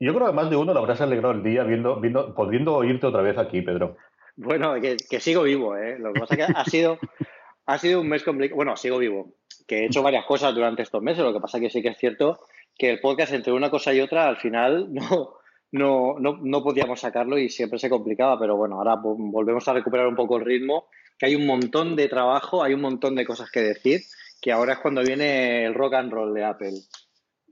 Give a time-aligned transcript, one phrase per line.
[0.00, 3.06] Yo creo que más de uno lo habrás alegrado el día viendo, viendo, pudiendo oírte
[3.06, 3.96] otra vez aquí, Pedro.
[4.36, 5.98] Bueno, que, que sigo vivo, ¿eh?
[5.98, 6.98] Lo que pasa es que ha sido,
[7.66, 8.56] ha sido un mes complicado.
[8.56, 9.32] Bueno, sigo vivo.
[9.66, 11.24] Que he hecho varias cosas durante estos meses.
[11.24, 12.38] Lo que pasa es que sí que es cierto
[12.76, 15.34] que el podcast entre una cosa y otra al final no,
[15.72, 18.38] no, no, no podíamos sacarlo y siempre se complicaba.
[18.38, 20.86] Pero bueno, ahora volvemos a recuperar un poco el ritmo.
[21.18, 24.02] Que hay un montón de trabajo, hay un montón de cosas que decir.
[24.40, 26.74] Que ahora es cuando viene el rock and roll de Apple.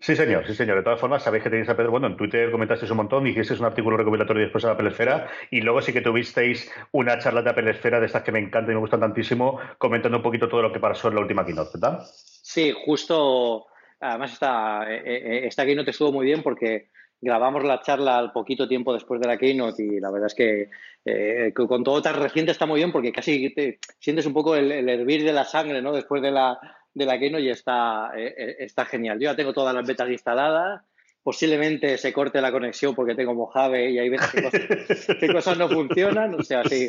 [0.00, 0.76] Sí, señor, sí, señor.
[0.76, 1.90] De todas formas, sabéis que tenéis a Pedro.
[1.90, 5.62] Bueno, en Twitter comentasteis un montón, hicisteis un artículo recopilatorio después de la Pelesfera y
[5.62, 8.80] luego sí que tuvisteis una charla de Pelesfera de estas que me encantan y me
[8.80, 12.04] gustan tantísimo, comentando un poquito todo lo que pasó en la última keynote, ¿verdad?
[12.12, 13.66] Sí, justo.
[13.98, 18.68] Además, esta, eh, eh, esta keynote estuvo muy bien porque grabamos la charla al poquito
[18.68, 20.68] tiempo después de la keynote y la verdad es que
[21.06, 24.70] eh, con todo tan reciente está muy bien porque casi te sientes un poco el,
[24.70, 25.92] el hervir de la sangre, ¿no?
[25.92, 26.58] Después de la,
[26.96, 29.18] de la Keynote y está, eh, eh, está genial.
[29.18, 30.82] Yo ya tengo todas las betas instaladas.
[31.22, 34.30] Posiblemente se corte la conexión porque tengo Mojave y hay veces
[35.20, 36.34] que cosas, no funcionan.
[36.36, 36.88] O sea, si,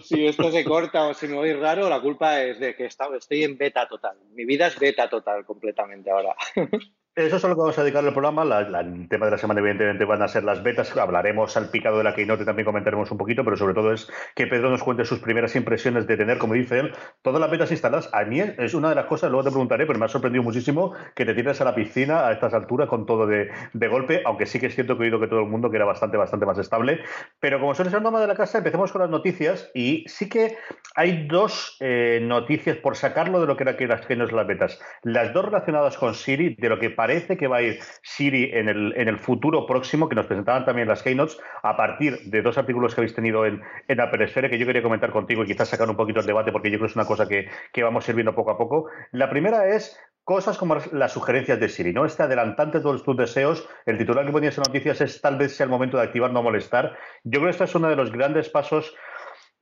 [0.00, 3.44] si, esto se corta o si me voy raro, la culpa es de que estoy
[3.44, 4.16] en beta total.
[4.32, 6.34] Mi vida es beta total completamente ahora.
[7.18, 8.44] Eso es a lo que vamos a dedicar el programa.
[8.44, 10.96] el tema de la semana, evidentemente, van a ser las betas.
[10.96, 14.46] Hablaremos al picado de la Keynote, también comentaremos un poquito, pero sobre todo es que
[14.46, 18.08] Pedro nos cuente sus primeras impresiones de tener, como dice él, todas las betas instaladas.
[18.12, 20.94] A mí es una de las cosas, luego te preguntaré, pero me ha sorprendido muchísimo
[21.16, 23.50] que te tires a la piscina a estas alturas con todo de,
[23.88, 25.86] golpe, aunque sí que es cierto que he oído que todo el mundo que era
[25.86, 27.00] bastante, bastante más estable.
[27.40, 30.56] Pero como suele ser norma de la casa, empecemos con las noticias y sí que
[30.94, 34.80] hay dos eh, noticias por sacarlo de lo que era que las que las betas.
[35.02, 38.50] Las dos relacionadas con Siri, de lo que parece parece que va a ir Siri
[38.52, 42.42] en el, en el futuro próximo, que nos presentaban también las Keynotes, a partir de
[42.42, 45.46] dos artículos que habéis tenido en, en Apple Esfera, que yo quería comentar contigo y
[45.46, 47.82] quizás sacar un poquito el debate, porque yo creo que es una cosa que, que
[47.82, 48.90] vamos a ir viendo poco a poco.
[49.12, 52.04] La primera es cosas como las sugerencias de Siri, ¿no?
[52.04, 55.56] Este adelantante de todos tus deseos, el titular que ponías en noticias es tal vez
[55.56, 56.94] sea el momento de activar no molestar.
[57.24, 58.94] Yo creo que este es uno de los grandes pasos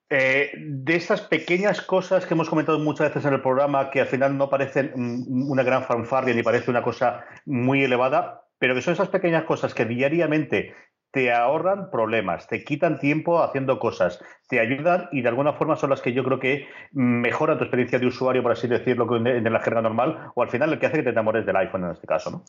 [0.09, 4.07] eh, de esas pequeñas cosas que hemos comentado muchas veces en el programa, que al
[4.07, 8.95] final no parecen una gran fanfarria ni parece una cosa muy elevada, pero que son
[8.95, 10.75] esas pequeñas cosas que diariamente
[11.11, 15.91] te ahorran problemas, te quitan tiempo haciendo cosas, te ayudan y de alguna forma son
[15.91, 19.61] las que yo creo que mejoran tu experiencia de usuario, por así decirlo, en la
[19.61, 22.07] jerga normal, o al final el que hace que te enamores del iPhone en este
[22.07, 22.45] caso, ¿no?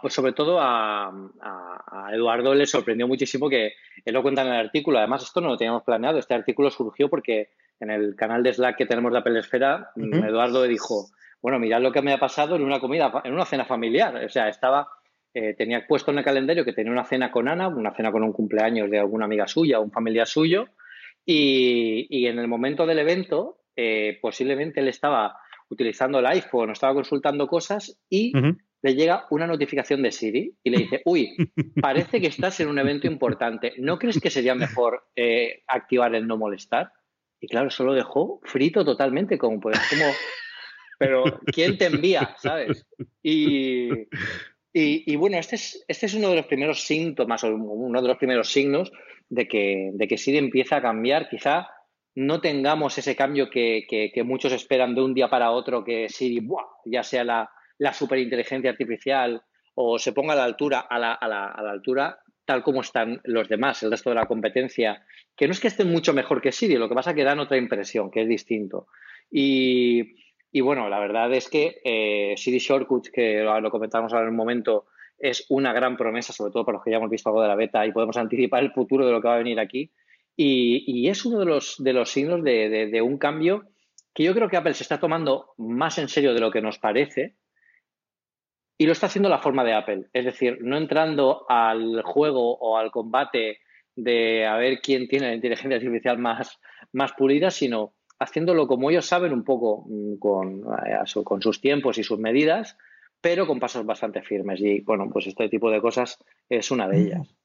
[0.00, 1.12] Pues sobre todo a,
[2.12, 3.74] Eduardo le sorprendió muchísimo que
[4.04, 4.98] él lo cuenta en el artículo.
[4.98, 6.18] Además, esto no lo teníamos planeado.
[6.18, 10.62] Este artículo surgió porque en el canal de Slack que tenemos de Apple Esfera, Eduardo
[10.64, 11.06] dijo,
[11.42, 14.24] bueno, mirad lo que me ha pasado en una comida, en una cena familiar.
[14.24, 14.88] O sea, estaba,
[15.32, 18.22] eh, tenía puesto en el calendario que tenía una cena con Ana, una cena con
[18.22, 20.68] un cumpleaños de alguna amiga suya, un familiar suyo,
[21.24, 25.38] y, en el momento del evento, eh, posiblemente él estaba
[25.68, 28.32] utilizando el iPhone, estaba consultando cosas y
[28.82, 31.34] le llega una notificación de Siri y le dice, uy,
[31.82, 36.26] parece que estás en un evento importante, ¿no crees que sería mejor eh, activar el
[36.26, 36.92] no molestar?
[37.40, 40.04] Y claro, eso lo dejó frito totalmente, como, pues, como
[41.00, 42.36] pero ¿quién te envía?
[42.36, 42.86] ¿Sabes?
[43.22, 43.88] Y,
[44.74, 48.18] y, bueno, este es, este es uno de los primeros síntomas, o uno de los
[48.18, 48.92] primeros signos
[49.30, 51.30] de que, de que Siri empieza a cambiar.
[51.30, 51.68] Quizá
[52.14, 56.40] no tengamos ese cambio que, que, muchos esperan de un día para otro, que Siri
[56.40, 56.66] ¡buah!
[56.84, 57.50] ya sea la,
[57.80, 59.42] la superinteligencia artificial
[59.74, 62.80] o se ponga a la altura, a la, a la, a la altura tal como
[62.80, 65.06] están los demás, el resto de la competencia,
[65.36, 67.38] que no es que estén mucho mejor que Siri, lo que pasa es que dan
[67.38, 68.88] otra impresión, que es distinto.
[69.30, 70.16] Y,
[70.50, 74.36] y bueno, la verdad es que eh, Siri Shortcuts, que lo, comentamos ahora en un
[74.36, 74.86] momento,
[75.16, 77.54] es una gran promesa, sobre todo para los que ya hemos visto algo de la
[77.54, 79.92] beta y podemos anticipar el futuro de lo que va a venir aquí.
[80.36, 83.66] Y, y es uno de los, de los signos de, de un cambio
[84.12, 86.80] que yo creo que Apple se está tomando más en serio de lo que nos
[86.80, 87.36] parece
[88.80, 92.78] Y lo está haciendo la forma de Apple, es decir, no entrando al juego o
[92.78, 93.58] al combate
[93.94, 96.58] de a ver quién tiene la inteligencia artificial más,
[96.90, 101.98] más pulida, sino haciéndolo como ellos saben, un poco mm, con, eh, con sus tiempos
[101.98, 102.78] y sus medidas,
[103.20, 104.62] pero con pasos bastante firmes.
[104.62, 106.16] Y bueno, pues este tipo de cosas
[106.48, 107.36] es una de ellas.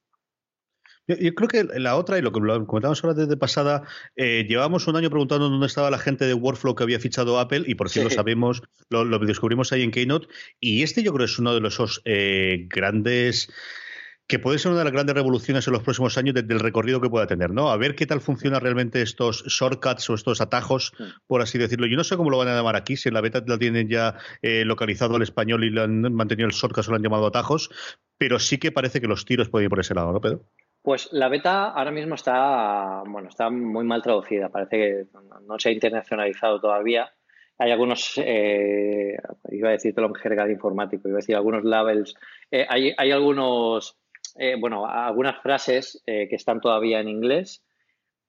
[1.08, 3.84] Yo, creo que la otra, y lo que comentamos ahora desde pasada,
[4.16, 7.64] eh, llevamos un año preguntando dónde estaba la gente de Workflow que había fichado Apple,
[7.68, 10.28] y por si lo sabemos, lo, descubrimos ahí en Keynote.
[10.60, 13.50] Y este yo creo es uno de los eh, grandes
[14.28, 17.10] que puede ser una de las grandes revoluciones en los próximos años del recorrido que
[17.10, 17.70] pueda tener, ¿no?
[17.70, 20.94] A ver qué tal funcionan realmente estos shortcuts o estos atajos,
[21.28, 21.86] por así decirlo.
[21.86, 23.88] Yo no sé cómo lo van a llamar aquí, si en la beta lo tienen
[23.88, 27.28] ya eh, localizado al español y lo han mantenido el shortcut o lo han llamado
[27.28, 27.70] atajos,
[28.18, 30.44] pero sí que parece que los tiros pueden ir por ese lado, ¿no, Pedro?
[30.86, 35.06] Pues la beta ahora mismo está, bueno, está muy mal traducida, parece que
[35.48, 37.12] no se ha internacionalizado todavía.
[37.58, 39.18] Hay algunos, eh,
[39.50, 42.14] iba a decir todo en jerga de informático, iba a decir algunos labels,
[42.52, 43.98] eh, hay, hay algunos
[44.36, 47.64] eh, bueno, algunas frases que están todavía en inglés,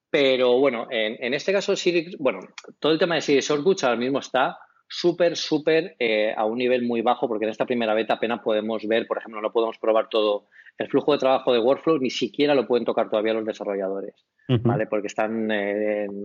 [0.08, 2.41] pero bueno, en, este caso Siri, bueno,
[2.81, 4.58] todo el tema de Siri Shortcuts ahora mismo está
[4.88, 8.87] súper, súper eh, a un nivel muy bajo, porque en esta primera beta apenas podemos
[8.87, 10.44] ver, por ejemplo, no podemos probar todo
[10.79, 14.15] el flujo de trabajo de Workflow, ni siquiera lo pueden tocar todavía los desarrolladores,
[14.47, 14.87] ¿vale?
[14.87, 15.49] Porque están,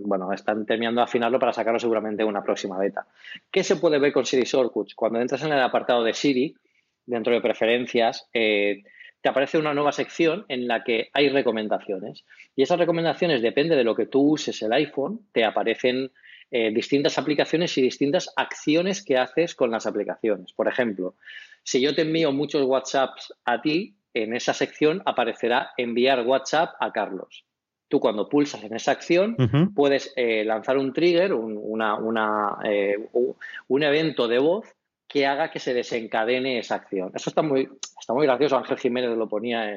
[0.04, 3.06] bueno, están terminando de afinarlo para sacarlo seguramente en una próxima beta.
[3.50, 4.94] ¿Qué se puede ver con Siri Shortcuts?
[4.94, 6.54] Cuando entras en el apartado de Siri,
[7.06, 8.28] dentro de preferencias,
[9.22, 12.24] te aparece una nueva sección en la que hay recomendaciones.
[12.54, 16.10] Y esas recomendaciones, depende de lo que tú uses el iPhone, te aparecen
[16.54, 20.52] eh, distintas aplicaciones y distintas acciones que haces con las aplicaciones.
[20.52, 21.14] Por ejemplo,
[21.62, 26.92] si yo te envío muchos WhatsApps a ti, en esa sección aparecerá enviar WhatsApp a
[26.92, 27.46] Carlos.
[27.88, 29.36] Tú cuando pulsas en esa acción
[29.74, 32.96] puedes eh, lanzar un trigger, una, eh,
[33.68, 34.66] un evento de voz
[35.08, 37.12] que haga que se desencadene esa acción.
[37.14, 38.56] Eso está muy, está muy gracioso.
[38.56, 39.74] Ángel Jiménez lo ponía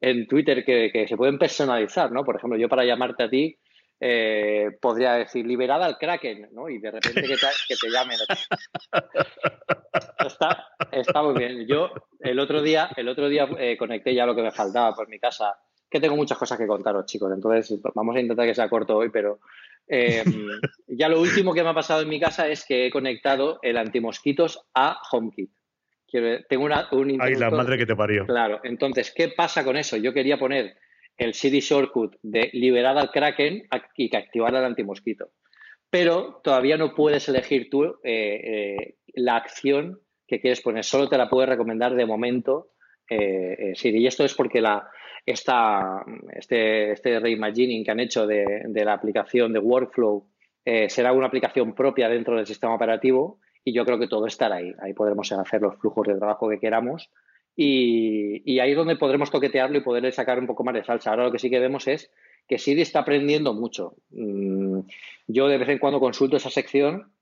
[0.00, 2.24] en, Twitter que, se pueden personalizar, ¿no?
[2.24, 3.58] Por ejemplo, yo para llamarte a ti
[4.02, 6.70] eh, podría decir liberada al Kraken, ¿no?
[6.70, 8.16] Y de repente que te, que te llamen.
[10.24, 11.66] Está, está, muy bien.
[11.66, 15.08] Yo el otro día, el otro día eh, conecté ya lo que me faltaba por
[15.08, 15.58] mi casa,
[15.90, 17.32] que tengo muchas cosas que contaros, chicos.
[17.32, 19.40] Entonces vamos a intentar que sea corto hoy, pero
[19.88, 20.22] eh,
[20.86, 23.76] ya lo último que me ha pasado en mi casa es que he conectado el
[23.78, 25.50] antimosquitos a HomeKit.
[26.48, 28.26] Tengo una, un Ay, la madre que te parió.
[28.26, 29.96] Claro, entonces, ¿qué pasa con eso?
[29.96, 30.76] Yo quería poner
[31.20, 35.28] el CD shortcut de liberar al Kraken y que activara el antimosquito.
[35.90, 40.82] Pero todavía no puedes elegir tú eh, eh, la acción que quieres poner.
[40.82, 42.70] Solo te la puede recomendar de momento
[43.10, 43.98] eh, Siri.
[43.98, 44.88] Y esto es porque la,
[45.26, 46.02] esta,
[46.32, 50.26] este, este reimagining que han hecho de, la aplicación de Workflow
[50.88, 54.72] será una aplicación propia dentro del sistema operativo y yo creo que todo estará ahí.
[54.80, 57.10] Ahí podremos hacer los flujos de trabajo que queramos
[57.56, 61.10] y, ahí es donde podremos toquetearlo y poderle sacar un poco más de salsa.
[61.10, 62.10] Ahora lo que sí que vemos es
[62.48, 63.94] que Siri está aprendiendo mucho.
[64.10, 64.80] Mm,
[65.26, 67.12] yo de vez en cuando consulto esa sección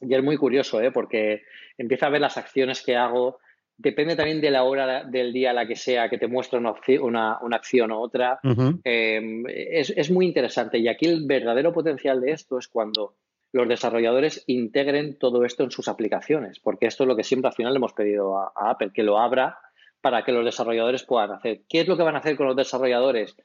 [0.00, 0.92] y es muy curioso, ¿eh?
[0.92, 1.42] porque
[1.78, 3.38] empieza a ver las acciones que hago,
[3.82, 6.58] Depende también de la hora del día a la que sea que te muestre
[7.00, 8.38] una, una, acción o otra.
[8.84, 10.78] Em, es, muy interesante.
[10.78, 13.16] Y aquí el verdadero potencial de esto es cuando
[13.52, 17.54] los desarrolladores integren todo esto en sus aplicaciones, porque esto es lo que siempre al
[17.54, 19.58] final le hemos pedido a, Apple, que lo abra
[20.00, 21.60] para que los desarrolladores puedan hacer.
[21.68, 23.36] ¿Qué es lo que van a hacer con los desarrolladores?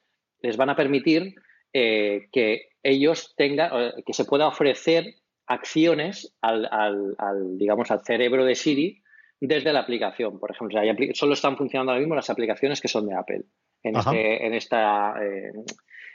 [0.42, 1.36] Les van a permitir
[1.74, 8.56] eh, que ellos tengan, que se pueda ofrecer acciones al, al, digamos, al cerebro de
[8.56, 9.04] Siri
[9.40, 10.40] desde la aplicación.
[10.40, 10.80] Por ejemplo,
[11.14, 13.44] solo están funcionando ahora mismo las aplicaciones que son de Apple.
[13.84, 15.52] En este, en esta, eh,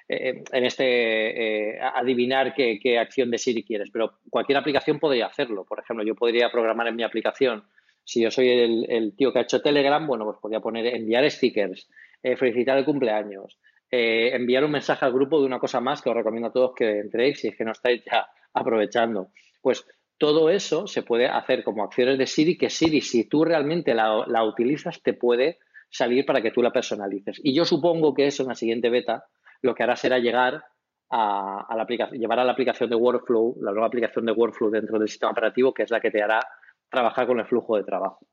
[0.09, 3.91] eh, en este eh, adivinar qué, acción de Siri quieres.
[3.93, 5.65] Pero cualquier aplicación podría hacerlo.
[5.65, 7.65] Por ejemplo, yo podría programar en mi aplicación.
[8.05, 11.89] Si yo soy el, tío que ha hecho Telegram, bueno, pues podría poner enviar stickers,
[12.37, 16.49] felicitar el cumpleaños, enviar un mensaje al grupo de una cosa más que os recomiendo
[16.49, 19.29] a todos que entréis si es que no estáis ya aprovechando.
[19.61, 19.87] Pues
[20.23, 24.45] todo eso se puede hacer como acciones de Siri, que Siri, si tú realmente la,
[24.45, 25.59] utilizas, te puede
[25.91, 27.41] salir para que tú la personalices.
[27.43, 29.25] Y yo supongo que eso en la siguiente beta
[29.63, 30.65] lo que hará será llegar
[31.11, 34.99] a, la aplicación, llevar a la aplicación de Workflow, la nueva aplicación de Workflow dentro
[34.99, 36.41] del sistema operativo, que es la que te hará
[36.89, 38.27] trabajar con el flujo de trabajo.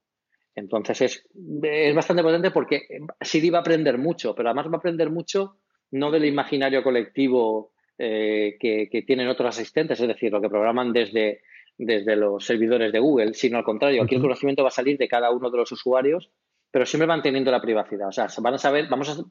[0.55, 1.27] Entonces es,
[1.63, 2.81] es bastante potente porque
[3.21, 5.57] Siri va a aprender mucho, pero además va a aprender mucho
[5.91, 10.93] no del imaginario colectivo eh, que, que, tienen otros asistentes, es decir, lo que programan
[10.93, 11.41] desde
[11.79, 15.07] desde los servidores de Google, sino al contrario, aquí el conocimiento va a salir de
[15.07, 16.29] cada uno de los usuarios,
[16.69, 18.09] pero siempre manteniendo la privacidad.
[18.09, 19.23] O sea, van a saber, vamos a,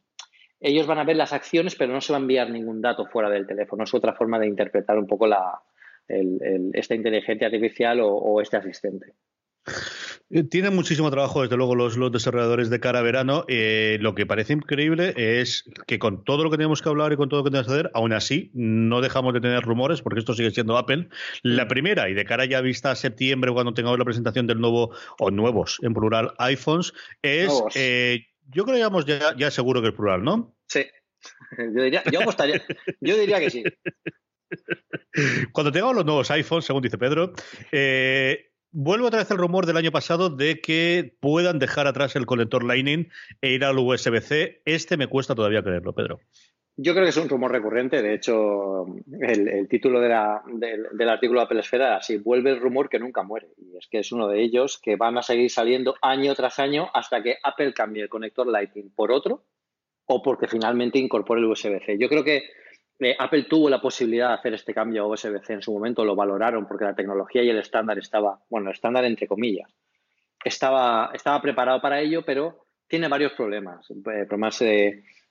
[0.61, 3.31] ellos van a ver las acciones, pero no se va a enviar ningún dato fuera
[3.31, 3.85] del teléfono.
[3.85, 5.61] Es otra forma de interpretar un poco la,
[6.09, 9.15] esta inteligencia artificial o, este asistente.
[10.31, 13.45] Eh, tienen muchísimo trabajo, desde luego, los, los desarrolladores de cara a verano.
[13.49, 17.17] Eh, lo que parece increíble es que con todo lo que tenemos que hablar y
[17.17, 20.21] con todo lo que tenemos que hacer, aún así, no dejamos de tener rumores, porque
[20.21, 21.09] esto sigue siendo Apple.
[21.43, 24.95] La primera, y de cara ya vista a septiembre, cuando tengamos la presentación del nuevo,
[25.19, 27.53] o nuevos, en plural, iPhones, es.
[27.75, 30.57] Eh, yo creo que digamos ya, ya seguro que es plural, ¿no?
[30.67, 30.87] Sí.
[31.59, 32.21] Yo diría, yo
[33.01, 33.65] yo diría que sí.
[35.53, 37.33] Cuando tengamos los nuevos iPhones, según dice Pedro,
[37.73, 42.27] eh, Vuelvo otra vez el rumor del año pasado de que puedan dejar atrás el
[42.27, 43.09] conector Lightning
[43.41, 44.61] e ir al USB-C.
[44.67, 46.21] Este me cuesta todavía creerlo, Pedro.
[46.81, 48.01] Yo creo que es un rumor recurrente.
[48.03, 48.87] De hecho,
[49.21, 53.49] el, título del, artículo de Apple Esfera así vuelve el rumor que nunca muere.
[53.57, 56.89] Y es que es uno de ellos que van a seguir saliendo año tras año
[56.95, 59.43] hasta que Apple cambie el conector Lightning por otro
[60.07, 61.99] o porque finalmente incorpore el USB-C.
[61.99, 62.45] Yo creo que
[63.01, 66.15] eh, Apple tuvo la posibilidad de hacer este cambio a USB-C en su momento, lo
[66.15, 69.69] valoraron porque la tecnología y el estándar estaba, bueno, el estándar entre comillas,
[70.45, 73.91] estaba, estaba preparado para ello, pero tiene varios problemas.
[73.91, 74.63] Eh, problemas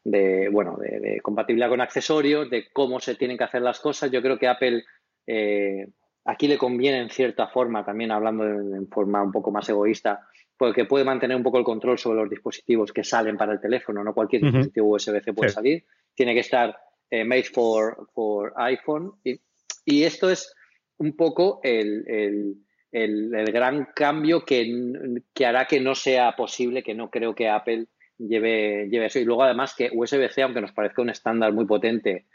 [0.04, 4.12] de, bueno, de, compatibilidad con accesorios, de cómo se tienen que hacer las cosas.
[4.12, 4.84] Yo creo que Apple
[5.25, 5.88] eh,
[6.25, 10.27] aquí le conviene en cierta forma, también hablando en, forma un poco más egoísta,
[10.58, 14.04] porque puede mantener un poco el control sobre los dispositivos que salen para el teléfono.
[14.04, 15.86] No cualquier dispositivo USB-C puede salir.
[16.16, 16.77] Tiene que estar
[17.10, 19.13] eh, made for, for iPhone.
[19.24, 19.39] Y,
[19.86, 20.54] y, esto es
[20.98, 22.56] un poco el, el,
[22.92, 27.88] el, gran cambio que, que, hará que no sea posible, que no creo que Apple
[28.17, 29.19] lleve, lleve eso.
[29.19, 32.25] Y luego además que USB-C, aunque nos parezca un estándar muy potente,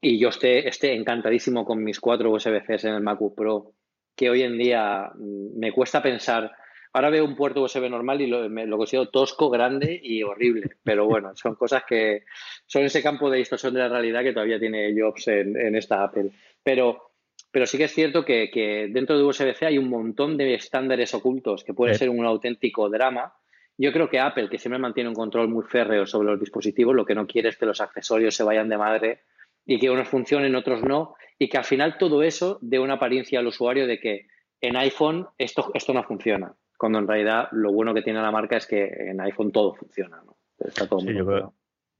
[0.00, 3.72] y yo esté, esté encantadísimo con mis cuatro USB-Cs en el MacBook Pro,
[4.16, 6.52] que hoy en día mm, me cuesta pensar
[6.92, 10.70] Ahora veo un puerto USB normal y lo, lo considero tosco, grande y horrible.
[10.82, 12.24] Pero bueno, son cosas que
[12.66, 16.30] son ese campo de distorsión de la realidad que todavía tiene Jobs en, esta Apple.
[16.62, 17.12] Pero,
[17.50, 21.62] pero sí que es cierto que, dentro de USB-C hay un montón de estándares ocultos
[21.62, 23.34] que pueden ser un auténtico drama.
[23.82, 27.06] Yo creo que Apple, que siempre mantiene un control muy férreo sobre los dispositivos, lo
[27.06, 29.20] que no quiere es que los accesorios se vayan de madre
[29.64, 33.38] y que unos funcionen, otros no, y que al final todo eso dé una apariencia
[33.38, 34.26] al usuario de que
[34.60, 38.56] en iPhone esto, esto no funciona cuando en realidad lo bueno que tiene la marca
[38.56, 40.36] es que en iPhone todo funciona, ¿no?
[40.58, 41.14] Está todo muy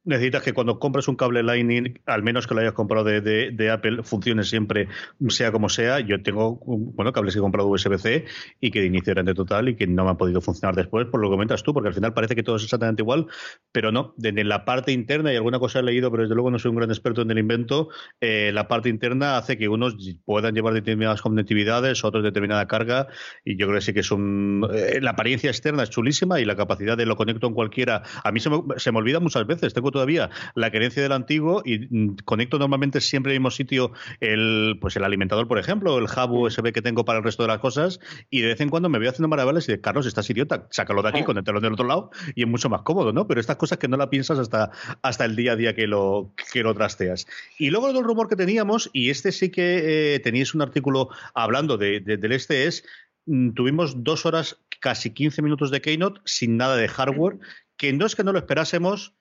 [0.05, 4.03] necesitas que cuando compres un cable Lightning, al menos que lo hayas comprado de, Apple,
[4.03, 4.89] funcione siempre,
[5.29, 6.01] sea como sea.
[6.01, 8.25] Yo tengo, bueno, cables que he comprado USB-C
[8.61, 11.07] y que de inicio eran de total y que no me han podido funcionar después,
[11.07, 13.27] por lo que comentas tú, porque al final parece que todo es exactamente igual,
[13.73, 14.15] pero no.
[14.23, 16.77] En la parte interna, y alguna cosa he leído, pero desde luego no soy un
[16.77, 17.89] gran experto en el invento,
[18.21, 23.09] eh, la parte interna hace que unos puedan llevar determinadas conectividades, otros determinada carga,
[23.45, 24.67] y yo creo que sí que es un...
[24.73, 28.03] Eh, la apariencia externa es chulísima y la capacidad de lo conecto en cualquiera.
[28.25, 31.63] A mí se me, se me olvida muchas veces, tengo todavía la querencia del antiguo
[31.65, 35.99] y mm, conecto normalmente siempre en el mismo sitio el, pues el alimentador, por ejemplo,
[35.99, 38.69] el hub USB que tengo para el resto de las cosas y de vez en
[38.69, 41.73] cuando me voy haciendo maravillas y de Carlos, estás idiota, sácalo de aquí, conéctalo del
[41.73, 43.27] otro lado y es mucho más cómodo, ¿no?
[43.27, 44.71] Pero estas cosas que no la piensas hasta,
[45.03, 47.27] hasta el día a día que lo, que lo trasteas.
[47.59, 51.77] Y luego el rumor que teníamos, y este sí que eh, teníais un artículo hablando
[51.77, 52.85] de, del este es
[53.27, 57.39] mm, tuvimos dos horas, casi 15 minutos de Keynote sin nada de hardware,
[57.77, 59.15] que no es que no lo esperásemos,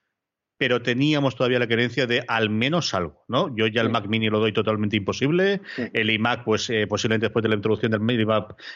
[0.59, 3.55] pero teníamos todavía la creencia de al menos algo, ¿no?
[3.55, 5.61] Yo ya el Mac Mini lo doy totalmente imposible,
[5.93, 8.25] el iMac, pues eh, posiblemente después de la introducción del Mini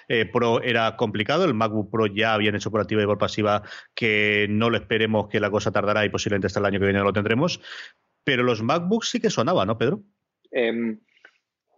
[0.07, 3.63] eh, Pro era complicado, el MacBook Pro ya habían hecho por activa y por pasiva
[3.93, 7.01] que no lo esperemos que la cosa tardará y posiblemente hasta el año que viene
[7.01, 7.59] lo tendremos,
[8.23, 10.03] pero los MacBooks sí que sonaban, ¿no, Pedro?
[10.51, 11.01] Em,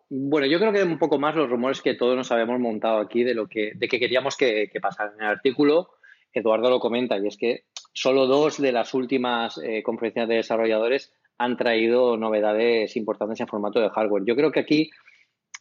[0.08, 3.24] bueno, yo creo que un poco más los rumores que todos nos habíamos montado aquí
[3.24, 5.14] de lo que, de que queríamos que, que pasara.
[5.16, 5.90] En el artículo,
[6.32, 7.64] Eduardo lo comenta, y es que
[7.96, 13.80] solo dos de las últimas eh, conferencias de desarrolladores han traído novedades importantes en formato
[13.80, 14.24] de hardware.
[14.26, 14.90] Yo creo que aquí,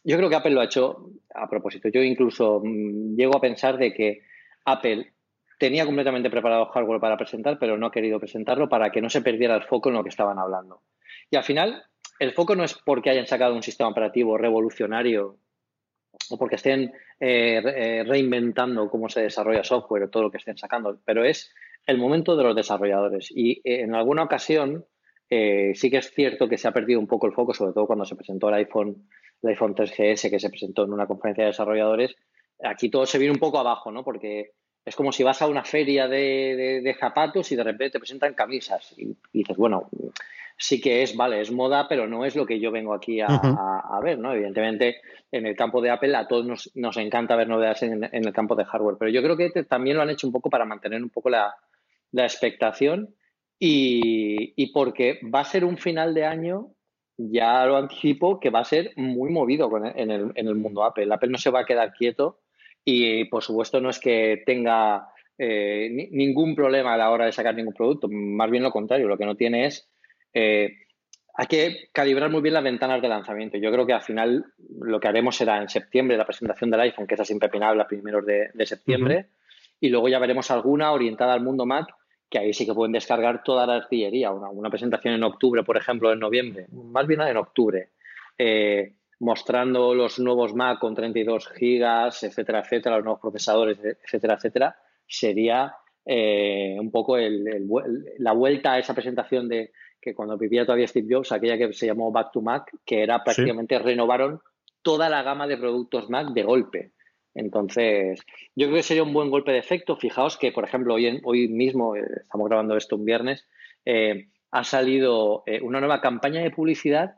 [0.03, 1.87] yo creo que Apple lo ha hecho a propósito.
[1.87, 4.21] Yo incluso mm, llego a pensar de que
[4.65, 5.13] Apple
[5.57, 9.21] tenía completamente preparado hardware para presentar, pero no ha querido presentarlo para que no se
[9.21, 10.81] perdiera el foco en lo que estaban hablando.
[11.31, 11.83] Y al final,
[12.19, 15.37] el foco no es porque hayan sacado un sistema operativo revolucionario
[16.29, 20.57] o porque estén eh, eh, reinventando cómo se desarrolla software o todo lo que estén
[20.57, 21.53] sacando, pero es
[21.85, 23.31] el momento de los desarrolladores.
[23.31, 24.85] Y eh, en alguna ocasión
[25.29, 27.87] eh, sí que es cierto que se ha perdido un poco el foco, sobre todo
[27.87, 29.07] cuando se presentó el iPhone,
[29.41, 32.15] el iPhone 3GS que se presentó en una conferencia de desarrolladores.
[32.63, 34.03] Aquí todo se viene un poco abajo, ¿no?
[34.03, 34.51] Porque
[34.85, 38.93] es como si vas a una feria de, zapatos y de repente te presentan camisas.
[38.97, 39.89] Y, dices, bueno,
[40.57, 43.99] sí que es, vale, es moda, pero no es lo que yo vengo aquí a,
[44.03, 44.31] ver, ¿no?
[44.31, 44.97] Evidentemente,
[45.31, 48.55] en el campo de Apple a todos nos, encanta ver novedades en, en, el campo
[48.55, 51.09] de hardware, pero yo creo que también lo han hecho un poco para mantener un
[51.09, 51.55] poco la,
[52.15, 53.13] la expectación
[53.59, 56.71] y, porque va a ser un final de año,
[57.17, 61.13] ya lo anticipo, que va a ser muy movido en, el, en, el, mundo Apple.
[61.13, 62.39] Apple no se va a quedar quieto
[62.85, 67.55] y por supuesto no es que tenga eh, ningún problema a la hora de sacar
[67.55, 69.89] ningún producto, más bien lo contrario, lo que no tiene es...
[70.33, 70.73] Eh,
[71.37, 73.57] hay que calibrar muy bien las ventanas de lanzamiento.
[73.57, 74.45] Yo creo que al final
[74.79, 78.25] lo que haremos será en septiembre la presentación del iPhone, que es impepinable a primeros
[78.25, 79.27] de, septiembre,
[79.81, 81.87] y luego ya veremos alguna orientada al mundo Mac,
[82.29, 84.31] que ahí sí que pueden descargar toda la artillería.
[84.31, 87.89] Una, presentación en octubre, por ejemplo, en noviembre, más bien en octubre,
[88.37, 94.75] eh, mostrando los nuevos Mac con 32 gigas, etcétera, etcétera, los nuevos procesadores, etcétera, etcétera,
[95.07, 101.07] sería eh, un poco la vuelta a esa presentación de que cuando vivía todavía Steve
[101.09, 104.39] Jobs, aquella que se llamó Back to Mac, que era prácticamente renovaron
[104.83, 106.91] toda la gama de productos Mac de golpe.
[107.35, 108.21] Entonces,
[108.55, 109.97] yo creo que sería un buen golpe de efecto.
[109.97, 113.45] Fijaos que, por ejemplo, hoy, hoy mismo, eh, estamos grabando esto un viernes,
[113.83, 117.15] eh, ha salido eh, una nueva campaña de publicidad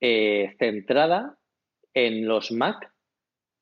[0.00, 1.38] centrada
[1.92, 2.92] en los Mac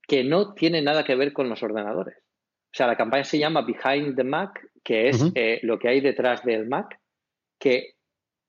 [0.06, 2.18] que no tiene nada que ver con los ordenadores.
[2.18, 5.32] O sea, la campaña se llama Behind the Mac, que es
[5.62, 7.00] lo que hay detrás del Mac,
[7.58, 7.94] que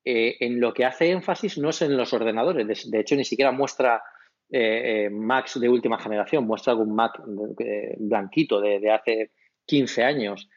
[0.04, 2.92] en lo que hace énfasis no es en los ordenadores.
[2.92, 4.04] De, hecho, ni siquiera muestra
[4.50, 7.22] eh, eh, Macs de última generación, muestra algún Mac
[7.60, 9.32] eh, blanquito de, hace
[9.66, 10.50] 15 años.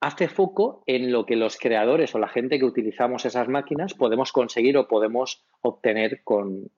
[0.00, 4.32] hace foco en lo que los creadores o la gente que utilizamos esas máquinas podemos
[4.32, 6.70] conseguir o podemos obtener con,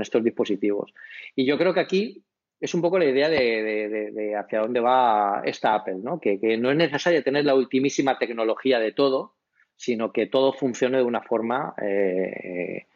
[0.00, 0.94] estos dispositivos.
[1.36, 2.24] Y yo creo que aquí
[2.58, 6.18] es un poco la idea de, hacia dónde va esta Apple, ¿no?
[6.18, 9.34] Que, no es necesario tener la ultimísima tecnología de todo,
[9.76, 12.86] sino que todo funcione de una forma eh,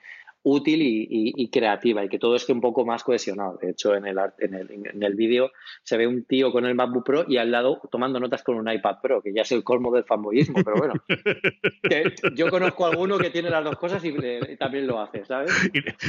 [0.49, 3.59] útil y, creativa y que todo esté un poco más cohesionado.
[3.61, 5.51] De hecho, en el, en el, en el vídeo
[5.83, 8.71] se ve un tío con el MacBook Pro y al lado tomando notas con un
[8.71, 10.95] iPad Pro, que ya es el colmo del fanboyismo, pero bueno.
[12.37, 14.15] yo conozco a alguno que tiene las dos cosas y,
[14.57, 15.51] también lo hace, ¿sabes?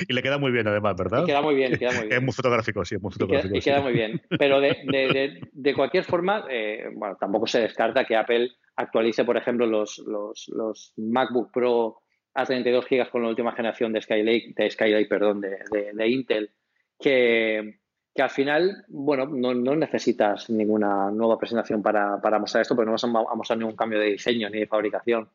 [0.08, 1.26] Y, le queda muy bien además, ¿verdad?
[1.26, 2.14] queda muy bien, queda muy bien.
[2.14, 3.56] Es muy fotográfico, sí, es muy fotográfico.
[3.56, 4.22] Y queda, muy bien.
[4.38, 9.66] Pero de, de cualquier forma, eh, bueno, tampoco se descarta que Apple actualice, por ejemplo,
[9.66, 12.04] los, los, los MacBook Pro
[12.38, 15.58] a 32 GB con la última generación de Skylake, de Skylake, perdón, de,
[15.92, 16.52] de, Intel,
[17.00, 17.80] que,
[18.14, 22.92] que, al final, bueno, no, no, necesitas ninguna nueva presentación para, para mostrar esto, porque
[22.92, 25.28] no vamos a mostrar ningún cambio de diseño ni de fabricación.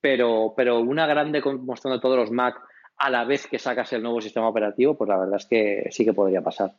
[0.00, 2.60] Pero, pero una grande mostrando todos los Mac
[2.96, 6.04] a la vez que sacas el nuevo sistema operativo, pues la verdad es que sí
[6.04, 6.72] que podría pasar.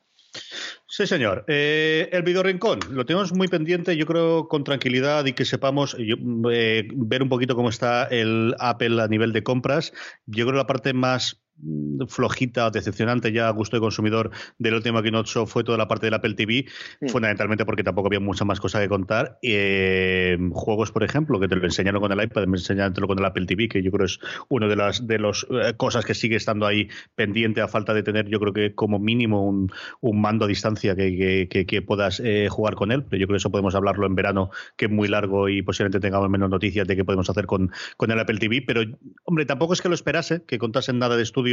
[0.89, 1.45] Sí, señor.
[1.47, 5.95] Eh, el video rincón lo tenemos muy pendiente, yo creo, con tranquilidad y que sepamos
[5.99, 9.93] eh, ver un poquito cómo está el Apple a nivel de compras.
[10.25, 11.41] Yo creo que la parte más
[12.07, 16.05] flojita, decepcionante ya a gusto de consumidor del último Keynote Show fue toda la parte
[16.05, 16.65] del Apple TV,
[17.01, 17.07] mm.
[17.07, 19.39] fundamentalmente porque tampoco había mucha más cosa que contar.
[19.41, 23.25] Eh, juegos, por ejemplo, que te lo enseñaron con el iPad, me enseñaron con el
[23.25, 26.35] Apple TV, que yo creo es una de las de los, eh, cosas que sigue
[26.35, 30.47] estando ahí pendiente a falta de tener, yo creo que como mínimo un, mando a
[30.47, 34.05] distancia que, que, puedas eh, jugar con él, pero yo creo que eso podemos hablarlo
[34.07, 37.45] en verano, que es muy largo y posiblemente tengamos menos noticias de qué podemos hacer
[37.45, 38.81] con, con el Apple TV, pero
[39.25, 41.46] hombre, tampoco es que lo esperase, que contasen nada de estudio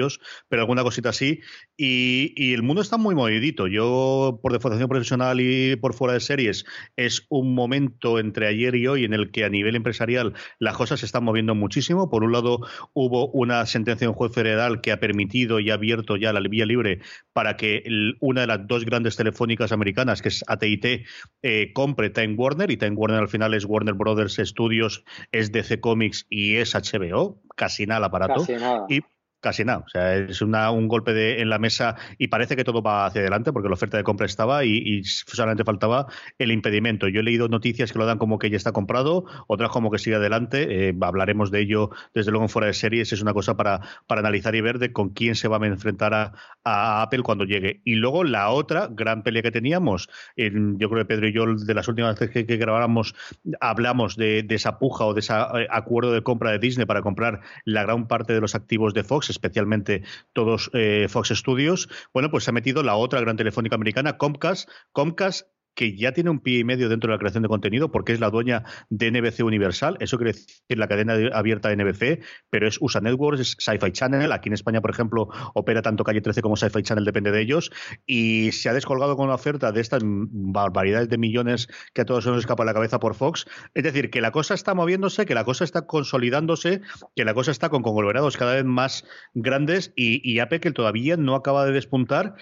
[0.49, 1.41] pero alguna cosita así.
[1.77, 3.67] Y, el mundo está muy movidito.
[3.67, 6.65] Yo, por deformación profesional y por fuera de series,
[6.97, 11.01] es un momento entre ayer y hoy en el que a nivel empresarial las cosas
[11.01, 12.11] se están moviendo muchísimo.
[12.11, 12.61] Por un lado,
[12.93, 16.41] hubo una sentencia de un juez federal que ha permitido y ha abierto ya la
[16.41, 17.01] vía libre
[17.33, 17.83] para que
[18.21, 21.05] una de las dos grandes telefónicas americanas, que es AT&T,
[21.43, 22.71] eh, compre Time Warner.
[22.71, 27.41] Y Time Warner al final es Warner Brothers Studios, es DC Comics y es HBO.
[27.57, 28.41] Casi nada aparato.
[28.41, 28.87] Casi nada.
[28.89, 29.01] Y
[29.45, 29.85] casi nada.
[29.87, 33.05] O sea, es una, un golpe de, en la mesa y parece que todo va
[33.05, 36.07] hacia adelante porque la oferta de compra estaba y, solamente faltaba
[36.39, 37.09] el impedimento.
[37.09, 39.99] Yo he leído noticias que lo dan como que ya está comprado, otras como que
[39.99, 40.89] sigue adelante.
[40.89, 43.13] Eh, hablaremos de ello desde luego en fuera de series.
[43.13, 46.15] Es una cosa para, para analizar y ver de con quién se va a enfrentar
[46.15, 46.33] a,
[46.67, 47.83] Apple cuando llegue.
[47.85, 51.75] Y luego la otra gran pelea que teníamos, yo creo que Pedro y yo de
[51.75, 53.15] las últimas veces que, grabamos
[53.61, 57.43] hablamos de, esa puja o de ese eh, acuerdo de compra de Disney para comprar
[57.67, 62.44] la gran parte de los activos de Fox especialmente todos eh, Fox Studios, bueno, pues
[62.44, 64.68] se ha metido la otra gran telefónica americana, Comcast.
[64.92, 68.13] Comcast que ya tiene un pie y medio dentro de la creación de contenido porque
[68.13, 72.67] es la dueña de NBC Universal, eso quiere decir la cadena abierta de NBC, pero
[72.67, 76.43] es USA Networks, es Sci-Fi Channel, aquí en España, por ejemplo, opera tanto Calle 13
[76.43, 77.71] como Sci-Fi Channel, depende de ellos,
[78.07, 82.27] y se ha descolgado con una oferta de estas barbaridades de millones que a todos
[82.27, 85.45] nos escapa la cabeza por Fox, es decir, que la cosa está moviéndose, que la
[85.45, 86.81] cosa está consolidándose,
[87.15, 91.17] que la cosa está con conglomerados cada vez más grandes y, y Apple que todavía
[91.17, 92.37] no acaba de despuntar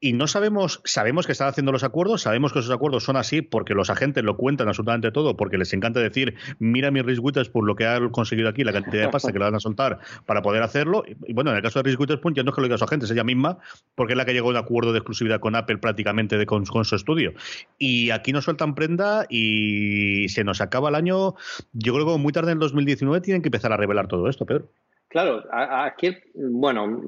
[0.00, 3.42] y no sabemos, sabemos que están haciendo los acuerdos, sabemos que esos acuerdos son así
[3.42, 7.20] porque los agentes lo cuentan absolutamente todo, porque les encanta decir, mira mi Reese
[7.52, 9.98] por lo que ha conseguido aquí, la cantidad de pasta que le van a soltar
[10.24, 11.02] para poder hacerlo.
[11.26, 12.84] Y bueno, en el caso de Reese Witherspoon ya no es que lo diga su
[12.84, 13.58] agente, es ella misma,
[13.96, 16.64] porque es la que llegó a un acuerdo de exclusividad con Apple prácticamente de, con,
[16.64, 17.32] su estudio.
[17.78, 21.34] Y aquí nos sueltan prenda y se nos acaba el año,
[21.72, 24.46] yo creo que muy tarde en el 2019 tienen que empezar a revelar todo esto,
[24.46, 24.68] Pedro.
[25.08, 27.00] Claro, aquí, bueno,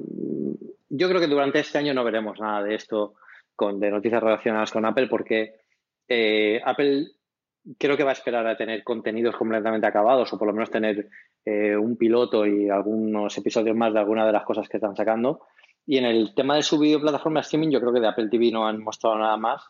[0.89, 3.13] yo creo que durante este año no veremos nada de esto
[3.55, 5.53] con, de noticias relacionadas con Apple porque
[6.07, 7.11] eh, Apple
[7.77, 11.09] creo que va a esperar a tener contenidos completamente acabados o por lo menos tener
[11.45, 15.41] eh, un piloto y algunos episodios más de alguna de las cosas que están sacando.
[15.85, 18.51] Y en el tema de su videoplataforma de streaming, yo creo que de Apple TV
[18.51, 19.63] no han mostrado nada más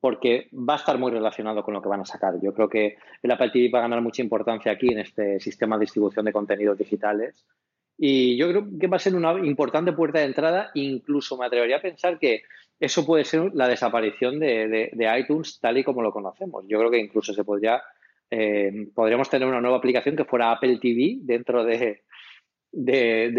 [0.00, 2.40] porque va a estar muy relacionado con lo que van a sacar.
[2.40, 5.76] Yo creo que el Apple TV va a ganar mucha importancia aquí en este sistema
[5.76, 7.46] de distribución de contenidos digitales
[8.00, 10.70] y yo creo que va a ser una importante puerta de entrada.
[10.74, 12.42] Incluso me atrevería a pensar que
[12.78, 16.64] eso puede ser la desaparición de, iTunes tal y como lo conocemos.
[16.68, 17.82] Yo creo que incluso se podría,
[18.30, 22.04] eh, podríamos tener una nueva aplicación que fuera Apple TV dentro de,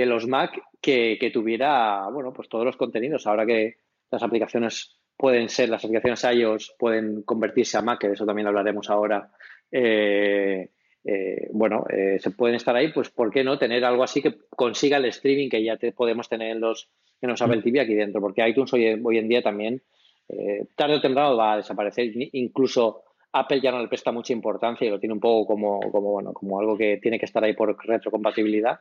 [0.05, 3.27] los Mac que, tuviera, bueno, pues todos los contenidos.
[3.27, 3.77] Ahora que
[4.11, 8.47] las aplicaciones pueden ser, las aplicaciones iOS pueden convertirse a Mac, que de eso también
[8.47, 9.31] hablaremos ahora.
[9.71, 10.69] Eh,
[11.05, 14.35] eh, bueno, eh, se pueden estar ahí, pues ¿por qué no tener algo así que
[14.49, 16.89] consiga el streaming que ya te podemos tener en los,
[17.21, 18.21] en los Apple TV aquí dentro?
[18.21, 19.81] Porque iTunes hoy, hoy en día también,
[20.27, 22.11] eh, tarde o temprano va a desaparecer.
[22.33, 26.11] Incluso Apple ya no le presta mucha importancia y lo tiene un poco como, como,
[26.11, 28.79] bueno, como algo que tiene que estar ahí por retrocompatibilidad.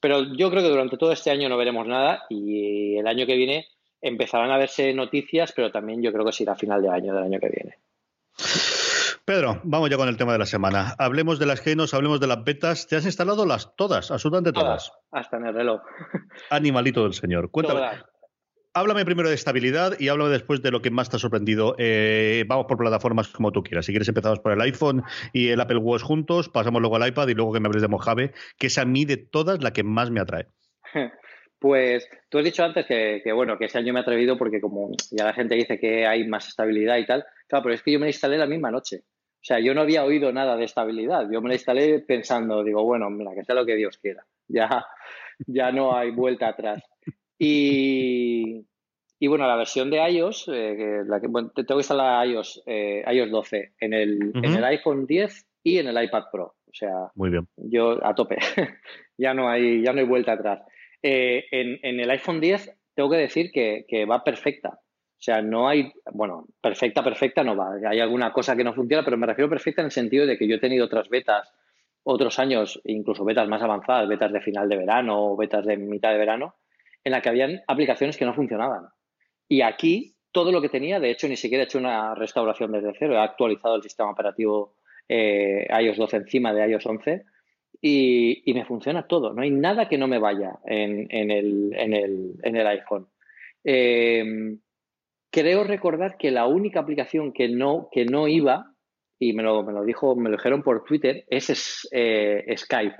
[0.00, 3.36] Pero yo creo que durante todo este año no veremos nada y el año que
[3.36, 3.66] viene
[4.00, 7.24] empezarán a verse noticias, pero también yo creo que será a final de año del
[7.24, 7.87] año que viene.
[9.28, 10.94] Pedro, vamos ya con el tema de la semana.
[10.96, 12.86] Hablemos de las Genos, hablemos de las betas.
[12.86, 14.90] ¿Te has instalado las todas, absolutamente todas?
[15.12, 15.82] hasta en el reloj.
[16.50, 17.50] Animalito del señor.
[17.50, 17.88] Cuéntame.
[18.72, 21.74] Háblame primero de estabilidad y háblame después de lo que más te ha sorprendido.
[21.76, 23.84] Eh, vamos por plataformas como tú quieras.
[23.84, 25.02] Si quieres empezamos por el iPhone
[25.34, 27.88] y el Apple Watch juntos, pasamos luego al iPad y luego que me hables de
[27.88, 30.46] Mojave, que es a mí de todas la que más me atrae.
[31.60, 34.60] Pues tú has dicho antes que, que, bueno, que ese año me ha atrevido porque
[34.60, 37.90] como ya la gente dice que hay más estabilidad y tal, claro, pero es que
[37.90, 39.02] yo me instalé la misma noche.
[39.40, 41.28] O sea, yo no había oído nada de estabilidad.
[41.30, 44.24] Yo me la instalé pensando, digo, bueno, mira, que sea lo que Dios quiera.
[44.48, 44.86] Ya,
[45.46, 46.82] ya no hay vuelta atrás.
[47.38, 48.66] Y,
[49.20, 53.04] y bueno, la versión de iOS, eh, la que, bueno, tengo que instalar iOS, eh,
[53.10, 56.56] iOS 12 en el, en el iPhone 10 y en el iPad Pro.
[56.66, 57.46] O sea, Muy bien.
[57.56, 58.38] yo a tope.
[59.18, 60.62] ya, no hay, ya no hay vuelta atrás.
[61.02, 64.80] Eh, en, en, el iPhone 10 tengo que decir que, que va perfecta.
[65.18, 67.74] O sea, no hay, bueno, perfecta, perfecta no va.
[67.88, 70.46] Hay alguna cosa que no funciona, pero me refiero perfecta en el sentido de que
[70.46, 71.52] yo he tenido otras betas,
[72.04, 76.12] otros años, incluso betas más avanzadas, betas de final de verano o betas de mitad
[76.12, 76.54] de verano,
[77.02, 78.86] en la que habían aplicaciones que no funcionaban.
[79.48, 82.92] Y aquí todo lo que tenía, de hecho, ni siquiera he hecho una restauración desde
[82.96, 84.76] cero, he actualizado el sistema operativo
[85.08, 87.24] eh, iOS 12 encima de iOS 11
[87.80, 89.32] y, me funciona todo.
[89.32, 93.08] No hay nada que no me vaya en, el, en, el, en el, iPhone.
[93.64, 94.58] Eh,
[95.30, 98.72] creo recordar que la única aplicación que no, que no iba,
[99.18, 102.96] y me lo, me lo dijo, me lo dijeron por Twitter, es, eh, Skype.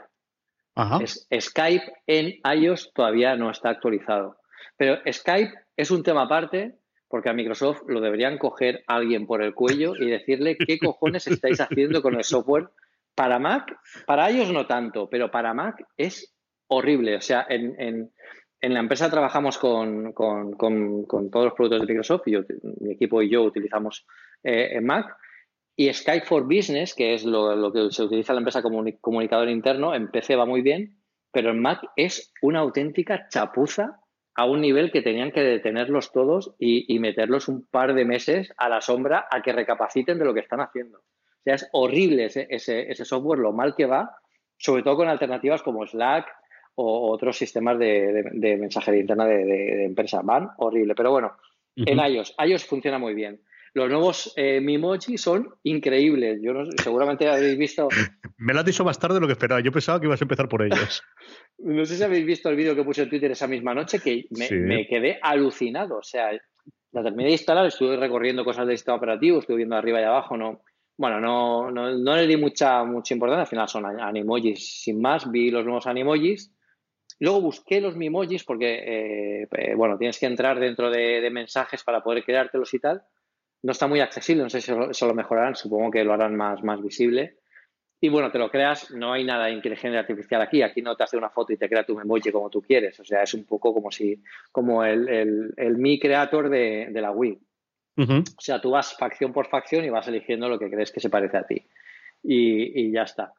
[1.40, 4.36] Skype en iOS todavía no está actualizado.
[4.76, 6.76] Pero Skype es un tema aparte,
[7.08, 11.60] porque a Microsoft lo deberían coger alguien por el cuello y decirle qué cojones estáis
[11.60, 12.68] haciendo con el software.
[13.14, 16.32] Para Mac, para iOS no tanto, pero para Mac es
[16.68, 17.16] horrible.
[17.16, 18.12] O sea, en, en
[18.60, 22.36] la empresa trabajamos con, todos los productos de Microsoft y
[22.80, 24.06] mi equipo y yo utilizamos
[24.42, 25.16] eh, en Mac.
[25.76, 29.48] Y Skype for Business, que es lo, que se utiliza en la empresa como comunicador
[29.48, 30.96] interno, en PC va muy bien,
[31.30, 34.00] pero en Mac es una auténtica chapuza
[34.34, 38.68] a un nivel que tenían que detenerlos todos y, meterlos un par de meses a
[38.68, 40.98] la sombra a que recapaciten de lo que están haciendo.
[40.98, 44.16] O sea, es horrible ese, ese software, lo mal que va,
[44.56, 46.26] sobre todo con alternativas como Slack,
[46.80, 50.20] o otros sistemas de, mensajería interna de, empresa.
[50.22, 51.32] Van horrible, pero bueno,
[51.74, 53.40] en iOS, iOS funciona muy bien.
[53.74, 56.40] Los nuevos eh, Mimoji son increíbles.
[56.40, 57.88] Yo no, seguramente habéis visto.
[58.38, 59.60] Me lo has dicho más tarde de lo que esperaba.
[59.60, 61.02] Yo pensaba que ibas a empezar por ellos.
[61.58, 64.26] no sé si habéis visto el vídeo que puse en Twitter esa misma noche, que
[64.30, 65.98] me, quedé alucinado.
[65.98, 66.30] O sea,
[66.92, 70.36] la terminé de instalar, estuve recorriendo cosas del sistema operativo, estuve viendo arriba y abajo,
[70.36, 70.62] no.
[70.96, 75.30] Bueno, no, no, no le di mucha, mucha importancia, al final son animojis sin más,
[75.30, 76.52] vi los nuevos animojis
[77.20, 82.02] Luego busqué los Mimojis porque, eh, eh, bueno, tienes que entrar dentro de, mensajes para
[82.02, 83.02] poder creártelos y tal.
[83.62, 86.62] No está muy accesible, no sé si eso, lo mejorarán, supongo que lo harán más,
[86.62, 87.38] más visible.
[88.00, 90.62] Y bueno, te lo creas, no hay nada de inteligencia artificial aquí.
[90.62, 93.00] Aquí no te hace una foto y te crea tu emoji como tú quieres.
[93.00, 97.00] O sea, es un poco como si, como el, el, el Mi Creator de, de
[97.00, 97.40] la Wii.
[97.98, 101.10] O sea, tú vas facción por facción y vas eligiendo lo que crees que se
[101.10, 101.66] parece a ti.
[102.22, 103.32] Y, y ya está.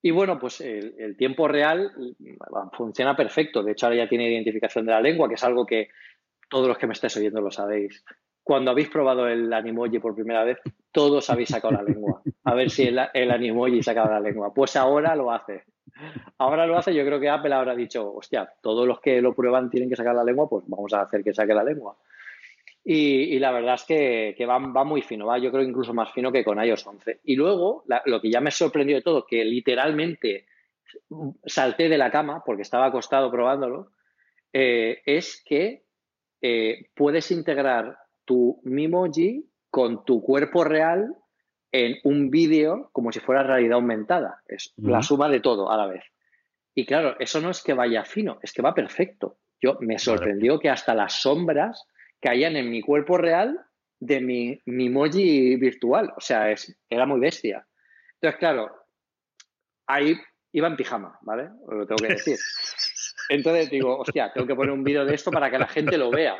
[0.00, 3.62] Y bueno, pues el, tiempo real mm, funciona perfecto.
[3.62, 5.88] De hecho, ahora ya tiene identificación de la lengua, que es algo que
[6.48, 8.04] todos los que me estáis oyendo lo sabéis.
[8.42, 10.58] Cuando habéis probado el Animoji por primera vez,
[10.92, 12.22] todos habéis sacado la lengua.
[12.44, 14.54] A ver si el, el Animoji sacaba la lengua.
[14.54, 15.64] Pues ahora lo hace.
[16.38, 19.68] Ahora lo hace, yo creo que Apple habrá dicho, hostia, todos los que lo prueban
[19.68, 21.96] tienen que sacar la lengua, pues vamos a hacer que saque la lengua.
[22.90, 25.92] Y, y la verdad es que, que va, va, muy fino, va yo creo incluso
[25.92, 27.20] más fino que con iOS 11.
[27.24, 30.46] Y luego, la, lo que ya me sorprendió de todo, que literalmente
[31.44, 33.90] salté de la cama porque estaba acostado probándolo,
[34.54, 35.84] eh, es que
[36.40, 41.14] eh, puedes integrar tu Mimoji con tu cuerpo real
[41.70, 44.40] en un vídeo como si fuera realidad aumentada.
[44.48, 44.90] Es uh -huh.
[44.92, 46.04] la suma de todo a la vez.
[46.74, 49.36] Y claro, eso no es que vaya fino, es que va perfecto.
[49.60, 51.86] Yo me sorprendió que hasta las sombras
[52.20, 53.58] caían en mi cuerpo real
[54.00, 56.12] de mi, mi emoji virtual.
[56.16, 57.66] O sea, es, era muy bestia.
[58.14, 58.70] Entonces, claro,
[59.86, 60.16] ahí
[60.52, 61.50] iba en pijama, ¿vale?
[61.68, 62.36] Lo tengo que decir.
[63.28, 66.10] Entonces digo, hostia, tengo que poner un vídeo de esto para que la gente lo
[66.10, 66.36] vea.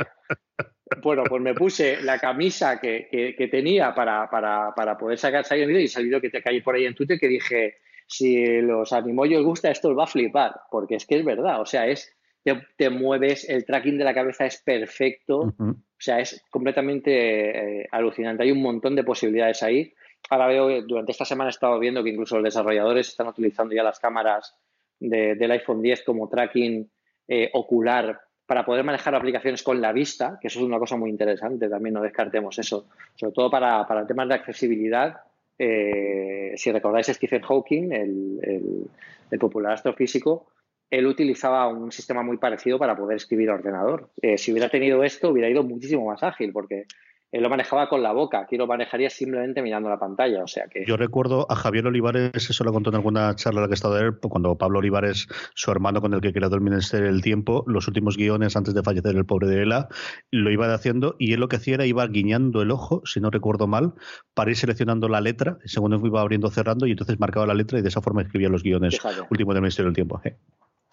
[1.02, 5.44] Bueno, pues me puse la camisa que, que, que tenía para, para, para, poder sacar
[5.44, 8.62] salir el vídeo y salido que te caí por ahí en Twitter que dije, si
[8.62, 11.86] los animojos gusta, esto os va a flipar, porque es que es verdad, o sea,
[11.86, 12.17] es
[12.54, 15.74] te, te, mueves, el tracking de la cabeza es perfecto, uh -huh.
[15.74, 18.44] o sea, es completamente eh, alucinante.
[18.44, 19.92] Hay un montón de posibilidades ahí.
[20.30, 23.74] Ahora veo que durante esta semana he estado viendo que incluso los desarrolladores están utilizando
[23.74, 24.54] ya las cámaras
[25.00, 26.90] de, del iPhone 10 como tracking
[27.28, 31.10] eh, ocular para poder manejar aplicaciones con la vista, que eso es una cosa muy
[31.10, 35.20] interesante, también no descartemos eso, sobre todo para, para temas de accesibilidad.
[35.58, 38.84] Eh, si recordáis Stephen Hawking, el, el,
[39.30, 40.46] el popular astrofísico,
[40.90, 44.10] él utilizaba un sistema muy parecido para poder escribir a ordenador.
[44.22, 46.86] Eh, si hubiera tenido esto, hubiera ido muchísimo más ágil, porque
[47.30, 50.66] él lo manejaba con la boca, aquí lo manejaría simplemente mirando la pantalla, o sea
[50.66, 50.86] que...
[50.86, 53.74] Yo recuerdo a Javier Olivares, eso lo contó en alguna charla en la que he
[53.74, 57.64] estado él, cuando Pablo Olivares, su hermano con el que creó el Ministerio del Tiempo,
[57.66, 59.88] los últimos guiones antes de fallecer el pobre de Ela,
[60.30, 63.30] lo iba haciendo y él lo que hacía era iba guiñando el ojo, si no
[63.30, 63.92] recuerdo mal,
[64.32, 67.82] para ir seleccionando la letra, según iba abriendo cerrando y entonces marcaba la letra y
[67.82, 69.26] de esa forma escribía los guiones Fíjate.
[69.30, 70.18] últimos del Ministerio del Tiempo.
[70.24, 70.38] ¿eh?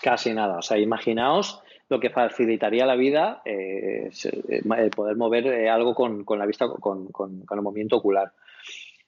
[0.05, 4.11] Casi nada, o sea, imaginaos lo que facilitaría la vida eh,
[4.77, 8.31] el poder mover eh, algo con, con, la vista, con, con, con, el movimiento ocular.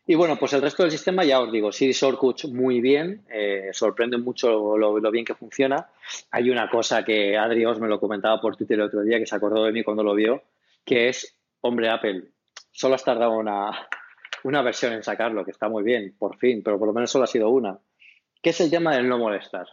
[0.07, 3.69] Y bueno, pues el resto del sistema, ya os digo, CD Shortcuts muy bien, eh,
[3.73, 5.87] sorprende mucho lo, lo, bien que funciona.
[6.31, 9.27] Hay una cosa que Adri os me lo comentaba por Twitter el otro día, que
[9.27, 10.41] se acordó de mí cuando lo vio,
[10.83, 12.23] que es, hombre, Apple,
[12.71, 13.87] solo has tardado una,
[14.45, 17.25] una versión en sacarlo, que está muy bien, por fin, pero por lo menos solo
[17.25, 17.77] ha sido una,
[18.41, 19.67] que es el tema del no molestar.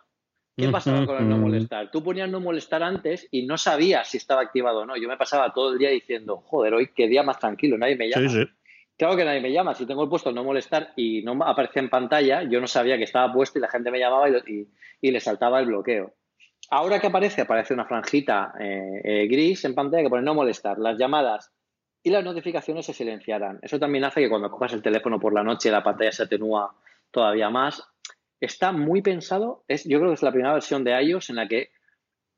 [0.57, 1.91] ¿Qué pasaba con el no molestar?
[1.91, 4.97] Tú ponías no molestar antes y no sabías si estaba activado o no.
[4.97, 8.09] Yo me pasaba todo el día diciendo, joder, hoy qué día más tranquilo, nadie me
[8.09, 8.29] llama.
[8.29, 8.51] Sí, sí.
[8.97, 9.75] Claro que nadie me llama.
[9.75, 13.03] Si tengo el puesto no molestar y no aparecía en pantalla, yo no sabía que
[13.03, 14.69] estaba puesto y la gente me llamaba y, y,
[15.01, 16.15] y le saltaba el bloqueo.
[16.71, 20.79] Ahora que aparece, aparece una franjita eh, eh, gris en pantalla que pone no molestar.
[20.79, 21.53] Las llamadas
[22.03, 23.59] y las notificaciones se silenciarán.
[23.63, 26.73] Eso también hace que cuando cojas el teléfono por la noche la pantalla se atenúa
[27.11, 27.83] todavía más
[28.41, 31.49] está muy pensado, es, yo creo que es la primera versión de iOS en la
[31.49, 31.71] que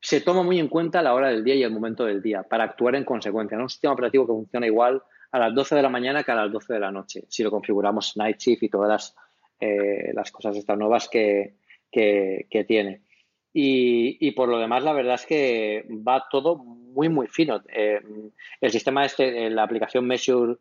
[0.00, 2.64] se toma muy en cuenta la hora del día y el momento del día para
[2.64, 3.56] actuar en consecuencia.
[3.56, 3.64] ¿no?
[3.64, 6.52] Un sistema operativo que funciona igual a las 12 de la mañana que a las
[6.52, 9.16] 12 de la noche, si lo configuramos Night Shift y todas las,
[9.61, 11.56] eh, las cosas estas nuevas que,
[11.90, 13.02] que, tiene.
[13.52, 17.62] Y, por lo demás, la verdad es que va todo muy, muy fino.
[17.68, 18.00] Eh,
[18.61, 20.56] el sistema este, la aplicación Measure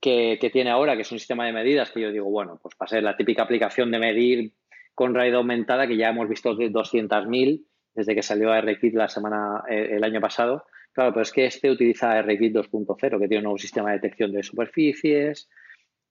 [0.00, 2.76] que, que, tiene ahora, que es un sistema de medidas, que yo digo, bueno, pues
[2.76, 4.52] para ser la típica aplicación de medir
[4.98, 9.08] con realidad aumentada que ya hemos visto de 200.000 desde que salió a RKit la
[9.08, 10.66] semana, eh, el año pasado.
[10.92, 14.32] Claro, pero es que este utiliza RKit 2.0, que tiene un nuevo sistema de detección
[14.32, 15.48] de superficies,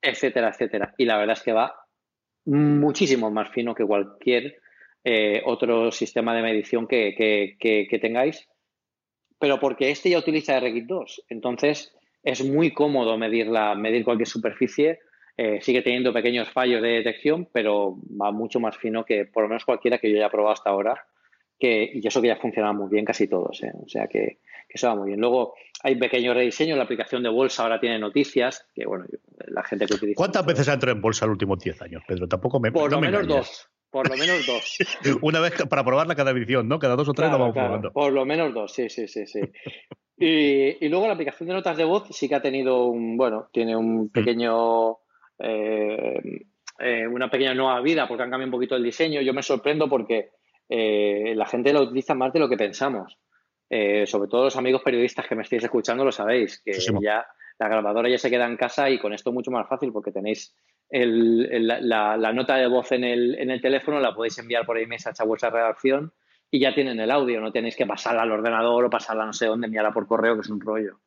[0.01, 0.95] etcétera, etcétera.
[0.97, 1.75] Y la verdad es que va
[2.45, 4.55] muchísimo más fino que cualquier
[5.03, 8.47] eh, otro sistema de medición que, tengáis.
[9.37, 11.25] Pero porque este ya utiliza RKit 2.
[11.27, 13.49] Entonces es muy cómodo medir
[14.05, 14.99] cualquier superficie
[15.39, 19.49] eh, sigue teniendo pequeños fallos de detección, pero va mucho más fino que por lo
[19.49, 21.05] menos cualquiera que yo haya probado hasta ahora.
[21.59, 23.63] Que, y eso que ya funciona muy bien casi todos.
[23.63, 23.71] ¿eh?
[23.83, 25.19] O sea que, que, eso va muy bien.
[25.19, 26.77] Luego hay pequeños rediseños.
[26.77, 28.67] La aplicación de bolsa ahora tiene noticias.
[28.75, 29.05] Que bueno,
[29.47, 30.17] la gente que utiliza.
[30.17, 32.27] ¿Cuántas veces ha entrado en bolsa en los últimos 10 años, Pedro?
[32.27, 32.71] Tampoco me.
[32.71, 33.69] Por no lo me menos dos.
[33.91, 34.77] Por lo menos dos.
[35.21, 36.79] Una vez para probarla cada edición, ¿no?
[36.79, 37.67] Cada dos o tres claro, la vamos claro.
[37.67, 37.91] probando.
[37.91, 39.39] Por lo menos dos, sí, sí, sí, sí.
[40.17, 43.49] y, y, luego la aplicación de notas de voz sí que ha tenido un, bueno,
[43.51, 45.06] tiene un pequeño eh,
[45.39, 49.21] eh, una pequeña nueva vida porque han cambiado un poquito el diseño.
[49.21, 50.31] Yo me sorprendo porque
[50.69, 53.17] eh, la gente lo utiliza más de lo que pensamos.
[53.69, 56.71] Eh, sobre todo los amigos periodistas que me estáis escuchando lo sabéis, que
[57.01, 57.27] ya
[57.59, 60.55] la grabadora ya se queda en casa y con esto mucho más fácil porque tenéis
[60.89, 65.25] la, nota de voz en el, en el, teléfono, la podéis enviar por iMessage a
[65.25, 66.13] vuestra redacción
[66.49, 69.47] y ya tienen el audio, no tenéis que pasarla al ordenador o pasarla no sé
[69.47, 70.99] dónde, enviarla por correo, que es un rollo.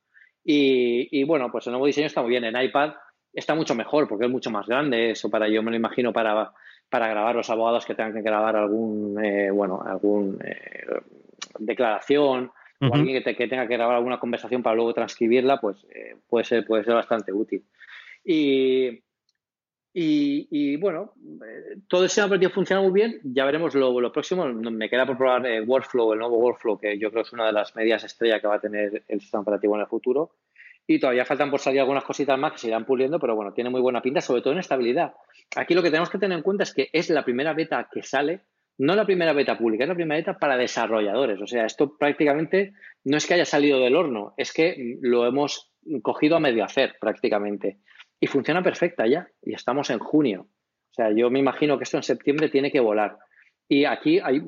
[0.44, 2.44] Y, bueno, pues el nuevo diseño está muy bien.
[2.44, 2.94] En iPad
[3.32, 5.10] está mucho mejor porque es mucho más grande.
[5.10, 6.52] Eso para yo me lo imagino para,
[6.88, 10.86] para grabar los abogados que tengan que grabar algún, eh, bueno, algún eh,
[11.58, 12.50] declaración
[12.82, 16.64] o alguien que, tenga que grabar alguna conversación para luego transcribirla, pues eh, puede, ser,
[16.64, 17.62] puede ser bastante útil.
[18.24, 19.02] Y,
[19.92, 21.12] y, bueno,
[21.88, 23.20] todo el sistema operativo funciona muy bien.
[23.22, 24.46] Ya veremos lo, lo próximo.
[24.46, 27.52] Me queda por probar Workflow, el nuevo Workflow, que yo creo que es una de
[27.52, 30.30] las medidas estrella que va a tener el sistema operativo en el futuro.
[30.86, 33.70] Y todavía faltan por salir algunas cositas más que se irán puliendo, pero bueno, tiene
[33.70, 35.14] muy buena pinta, sobre todo en estabilidad.
[35.56, 38.02] Aquí lo que tenemos que tener en cuenta es que es la primera beta que
[38.02, 38.42] sale,
[38.78, 41.40] no la primera beta pública, es la primera beta para desarrolladores.
[41.40, 42.72] O sea, esto prácticamente
[43.04, 45.70] no es que haya salido del horno, es que lo hemos
[46.02, 47.78] cogido a medio hacer prácticamente.
[48.18, 50.48] Y funciona perfecta ya, y estamos en junio.
[50.90, 53.18] O sea, yo me imagino que esto en septiembre tiene que volar.
[53.68, 54.40] Y aquí hay,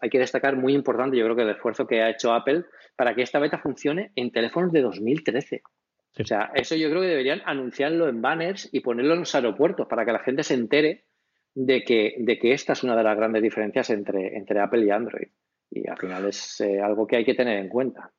[0.00, 2.64] hay, que destacar muy importante, yo creo que el esfuerzo que ha hecho Apple
[2.96, 5.62] para que esta beta funcione en teléfonos de 2013.
[5.64, 5.70] O
[6.24, 10.04] sea, eso yo creo que deberían anunciarlo en banners y ponerlo en los aeropuertos para
[10.04, 11.04] que la gente se entere
[11.54, 14.90] de que, de que esta es una de las grandes diferencias entre, entre Apple y
[14.90, 15.28] Android.
[15.70, 18.12] Y al final es eh, algo que hay que tener en cuenta.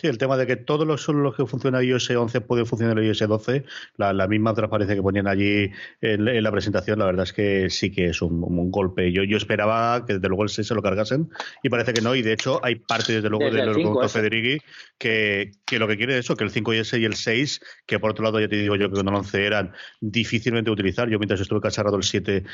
[0.00, 3.04] Sí, el tema de que todos los, los que funciona iOS 11 pueden funcionar en
[3.04, 3.64] iOS 12,
[3.98, 8.06] la, misma transparencia que ponían allí en, la presentación, la verdad es que sí que
[8.06, 9.12] es un, golpe.
[9.12, 11.28] Yo, yo esperaba que desde luego el 6 se lo cargasen
[11.62, 14.08] y parece que no, y de hecho hay parte desde luego de lo que comentó
[14.08, 14.60] Federighi
[14.96, 18.12] que, que, lo que quiere es eso, que el 5S y el 6, que por
[18.12, 21.42] otro lado ya te digo yo que con el 11 eran difícilmente utilizar, yo mientras
[21.42, 22.44] estuve casado el 7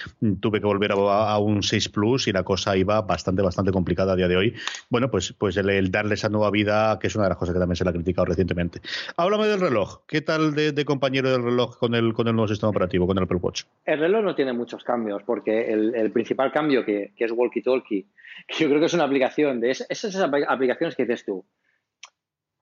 [0.41, 4.17] tuve que volver a, un 6 Plus y la cosa iba bastante, bastante complicada a
[4.17, 4.55] día de hoy.
[4.91, 7.55] Bueno, pues, pues el, el darle esa nueva vida, que es una de las cosas
[7.55, 8.81] que también se le ha criticado recientemente.
[9.17, 10.01] Háblame del reloj.
[10.07, 13.25] ¿Qué tal de, compañero del reloj con el, con el nuevo sistema operativo, con el
[13.25, 13.65] Apple Watch?
[13.85, 18.07] El reloj no tiene muchos cambios, porque el, principal cambio que, es Walkie Talkie,
[18.49, 20.17] que yo creo que es una aplicación de esas,
[20.49, 21.45] aplicaciones que dices tú.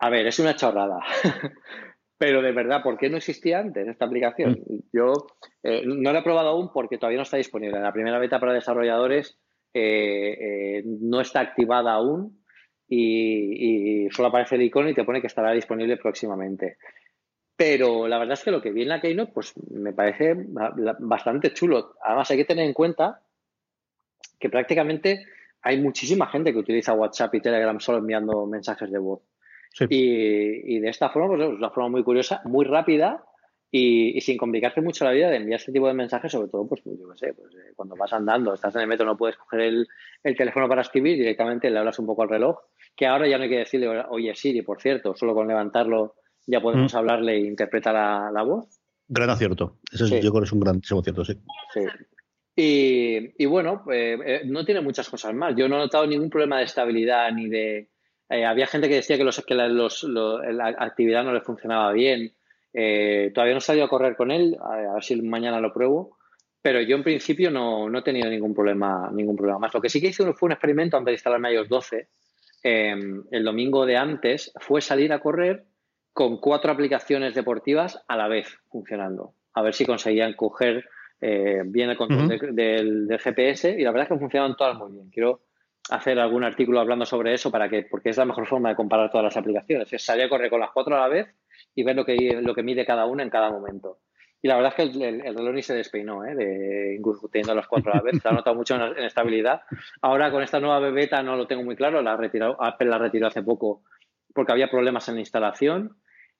[0.00, 0.98] A ver, es una chorrada.
[2.18, 4.52] Pero de verdad, ¿por qué no existía antes esta aplicación?
[4.66, 4.78] Mm.
[4.92, 5.12] Yo
[5.62, 7.80] eh, no la he probado aún porque todavía no está disponible.
[7.80, 9.36] La primera beta para desarrolladores
[9.72, 12.43] eh, eh, no está activada aún
[12.88, 16.76] y, solo aparece el icono y te pone que estará disponible próximamente.
[17.56, 20.34] Pero la verdad es que lo que vi en la Keynote pues me parece
[20.98, 21.94] bastante chulo.
[22.02, 23.20] Además hay que tener en cuenta
[24.38, 25.24] que prácticamente
[25.62, 29.22] hay muchísima gente que utiliza WhatsApp y Telegram solo enviando mensajes de voz.
[29.88, 33.24] Y, de esta forma, pues es una forma muy curiosa, muy rápida
[33.76, 36.80] y, sin complicarte mucho la vida de enviar este tipo de mensajes, sobre todo, pues,
[36.84, 39.62] yo qué sé, pues, eh, cuando vas andando, estás en el metro, no puedes coger
[39.62, 39.88] el,
[40.22, 42.56] el, teléfono para escribir, directamente le hablas un poco al reloj
[42.94, 46.14] que ahora ya no hay que decirle, oye Siri, por cierto, solo con levantarlo
[46.46, 46.96] ya podemos mm.
[46.96, 48.80] hablarle e interpretar la, voz.
[49.08, 49.80] Gran acierto.
[49.90, 51.34] Eso yo creo que es un gran acierto, sí.
[51.72, 51.80] sí.
[52.54, 55.56] Y, bueno, eh, eh, no tiene muchas cosas más.
[55.56, 57.90] Yo no he notado ningún problema de estabilidad ni de...
[58.28, 62.34] Eh, había gente que decía que, los, que la, la actividad no le funcionaba bien.
[62.74, 66.18] Todavía no he salido a correr con él, a, ver si mañana lo pruebo.
[66.60, 69.74] Pero yo en principio no, no, he tenido ningún problema, ningún problema más.
[69.74, 72.08] Lo que sí que hice fue un experimento antes de instalarme iOS 12
[72.66, 75.66] Em, el domingo de antes fue salir a correr
[76.14, 79.34] con cuatro aplicaciones deportivas a la vez funcionando.
[79.52, 80.88] A ver si conseguían coger
[81.20, 85.10] eh, bien el control del, GPS y la verdad es que funcionaban todas muy bien.
[85.10, 85.42] Quiero
[85.90, 89.10] hacer algún artículo hablando sobre eso para que, porque es la mejor forma de comparar
[89.10, 89.92] todas las aplicaciones.
[89.92, 91.28] Es salir a correr con las cuatro a la vez
[91.74, 93.98] y ver lo que, lo que mide cada una en cada momento.
[94.44, 96.34] Y la verdad es que el, reloj ni se despeinó, ¿eh?
[96.34, 98.20] de, incluso teniendo las cuatro a la vez.
[98.20, 99.62] Se ha notado mucho en, estabilidad.
[100.02, 102.02] Ahora con esta nueva beta no lo tengo muy claro.
[102.02, 103.84] La retirado, Apple la retiró hace poco
[104.34, 105.96] porque había problemas en la instalación.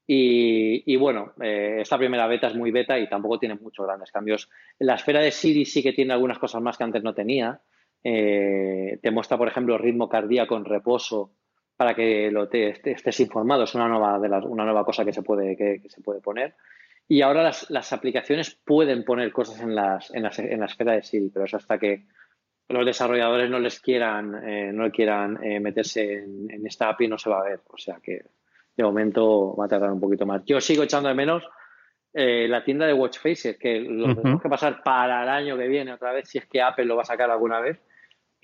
[0.07, 4.51] Y, bueno, eh, esta primera beta es muy beta y tampoco tiene muchos grandes cambios.
[4.79, 7.63] La esfera de Siri sí que tiene algunas cosas más que antes no tenía.
[8.03, 11.33] Eh, te muestra, por ejemplo, ritmo cardíaco en reposo
[11.85, 13.65] para que lo te, estés informado.
[13.65, 16.55] Es una nueva, de las, una nueva cosa que se puede, que se puede poner.
[17.07, 20.93] Y ahora las, las aplicaciones pueden poner cosas en, las, en, las, en la esfera
[20.93, 22.07] de Siri, pero eso hasta que
[22.71, 27.29] los desarrolladores no les quieran, eh, no quieran eh, meterse en, esta API no se
[27.29, 27.61] va a ver.
[27.69, 28.25] O sea que
[28.75, 30.43] de momento va a tardar un poquito más.
[30.47, 31.45] Yo sigo echando de menos
[32.15, 35.69] eh, la tienda de Watch Faces, que lo tenemos que pasar para el año que
[35.69, 37.79] viene otra vez, si es que Apple lo va a sacar alguna vez,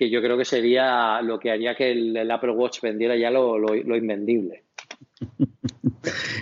[0.00, 3.58] que yo creo que sería lo que haría que el, Apple Watch vendiera ya lo,
[3.58, 4.64] lo, lo invendible.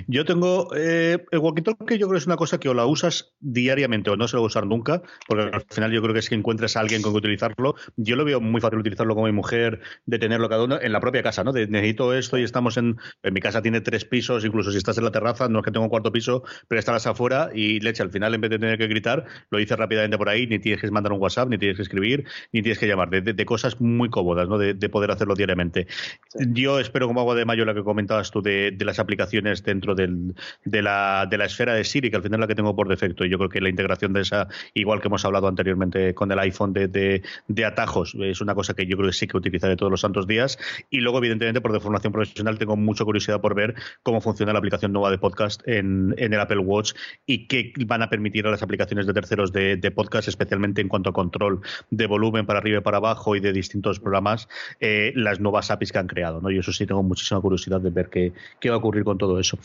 [0.06, 3.32] Yo tengo eh, el walkie-talkie, yo creo que es una cosa que o la usas
[3.40, 6.20] diariamente o no se lo va a usar nunca, porque al final yo creo que
[6.20, 7.74] es que encuentres a alguien con que utilizarlo.
[7.96, 11.00] Yo lo veo muy fácil utilizarlo como mi mujer, de tenerlo cada uno en la
[11.00, 11.52] propia casa, ¿no?
[11.52, 12.96] De necesito esto y estamos en.
[13.22, 15.70] En mi casa tiene tres pisos, incluso si estás en la terraza, no es que
[15.70, 18.78] tengo un cuarto piso, pero estás afuera y leche, al final en vez de tener
[18.78, 21.76] que gritar, lo dices rápidamente por ahí, ni tienes que mandar un WhatsApp, ni tienes
[21.76, 24.58] que escribir, ni tienes que llamar, de, cosas muy cómodas, ¿no?
[24.58, 25.86] De, poder hacerlo diariamente.
[26.48, 30.34] Yo espero, como agua de mayo, la que comentabas tú de, las aplicaciones dentro del,
[30.64, 32.88] de, la, de la esfera de Siri, que al final es la que tengo por
[32.88, 33.24] defecto.
[33.24, 36.38] Y yo creo que la integración de esa, igual que hemos hablado anteriormente con el
[36.38, 39.90] iPhone de, de, atajos, es una cosa que yo creo que sí que utilizaré todos
[39.90, 40.58] los santos días.
[40.90, 44.58] Y luego, evidentemente, por de formación profesional, tengo mucha curiosidad por ver cómo funciona la
[44.58, 46.92] aplicación nueva de podcast en, el Apple Watch
[47.26, 50.88] y qué van a permitir a las aplicaciones de terceros de, de podcast, especialmente en
[50.88, 54.48] cuanto a control de volumen para arriba y para abajo y de distintos programas,
[54.80, 56.40] eh, las nuevas APIs que han creado.
[56.40, 56.50] ¿no?
[56.50, 59.37] Y eso sí tengo muchísima curiosidad de ver qué, qué va a ocurrir con todo
[59.40, 59.58] eso.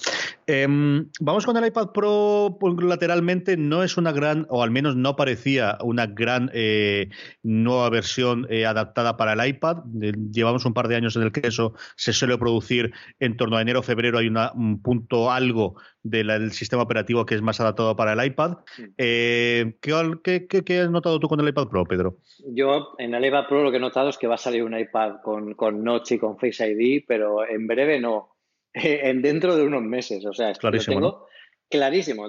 [0.47, 3.57] Em, vamos con el iPad Pro pues, lateralmente.
[3.57, 7.09] No es una gran, o al menos no parecía una gran eh,
[7.43, 9.83] nueva versión eh, adaptada para el iPad.
[10.31, 13.61] llevamos un par de años en el que eso se suele producir en torno a
[13.61, 14.17] enero o febrero.
[14.17, 18.57] Hay un punto algo del sistema operativo que es más adaptado para el iPad.
[18.97, 22.17] Eh, ¿qué, has notado tú con el iPad Pro, Pedro?
[22.45, 24.77] Yo en el iPad Pro lo que he notado es que va a salir un
[24.77, 28.32] iPad con, con Notch y con Face ID, pero en breve no.
[29.09, 30.25] en dentro de unos meses.
[30.25, 31.27] O sea, es clarísimo, lo tengo
[31.73, 32.27] clarísimo.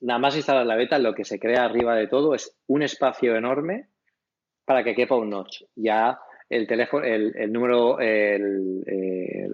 [0.00, 3.34] nada más instalar la beta, lo que se crea arriba de todo es un espacio
[3.34, 3.88] enorme
[4.64, 5.62] para que quepa un Notch.
[5.74, 6.18] Ya
[6.50, 8.82] el teléfono, el, número, el,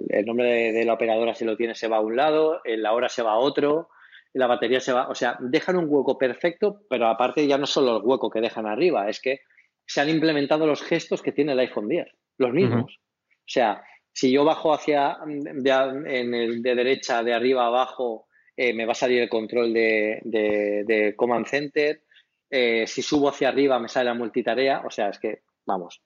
[0.08, 3.08] el, nombre de, la operadora si lo tiene se va a un lado, la hora
[3.08, 3.88] se va a otro,
[4.32, 7.98] la batería se va, o sea, dejan un hueco perfecto, pero aparte ya no solo
[7.98, 9.40] el hueco que dejan arriba, es que
[9.86, 12.06] se han implementado los gestos que tiene el iPhone 10,
[12.38, 12.98] los mismos.
[13.30, 18.26] O sea, si yo bajo hacia de, en el, de derecha, de arriba a abajo,
[18.56, 22.02] eh, me va a salir el control de, de, Command Center.
[22.50, 24.82] Eh, si subo hacia arriba me sale la multitarea.
[24.84, 26.02] O sea, es que, vamos,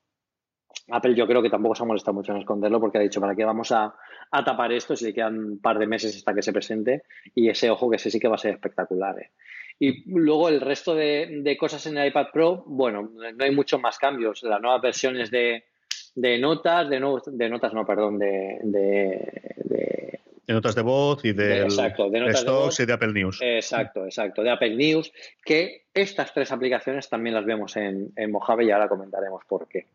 [0.90, 3.34] Apple yo creo que tampoco se ha molestado mucho en esconderlo porque ha dicho, ¿para
[3.34, 3.94] qué vamos a,
[4.30, 7.02] tapar esto si le quedan un par de meses hasta que se presente?
[7.34, 9.18] Y ese ojo que ese sí que va a ser espectacular.
[9.18, 9.30] ¿eh?
[9.78, 13.98] Y luego el resto de, cosas en el iPad Pro, bueno, no hay muchos más
[13.98, 14.42] cambios.
[14.42, 15.64] Las nuevas versiones de,
[16.14, 17.00] notas, de,
[17.32, 22.82] de notas, no, perdón, de, de, notas de voz y de, exacto, de, notas de
[22.82, 23.38] y de Apple News.
[23.42, 25.12] Exacto, exacto, de Apple News,
[25.44, 29.86] que estas tres aplicaciones también las vemos en, en Mojave y ahora comentaremos por qué.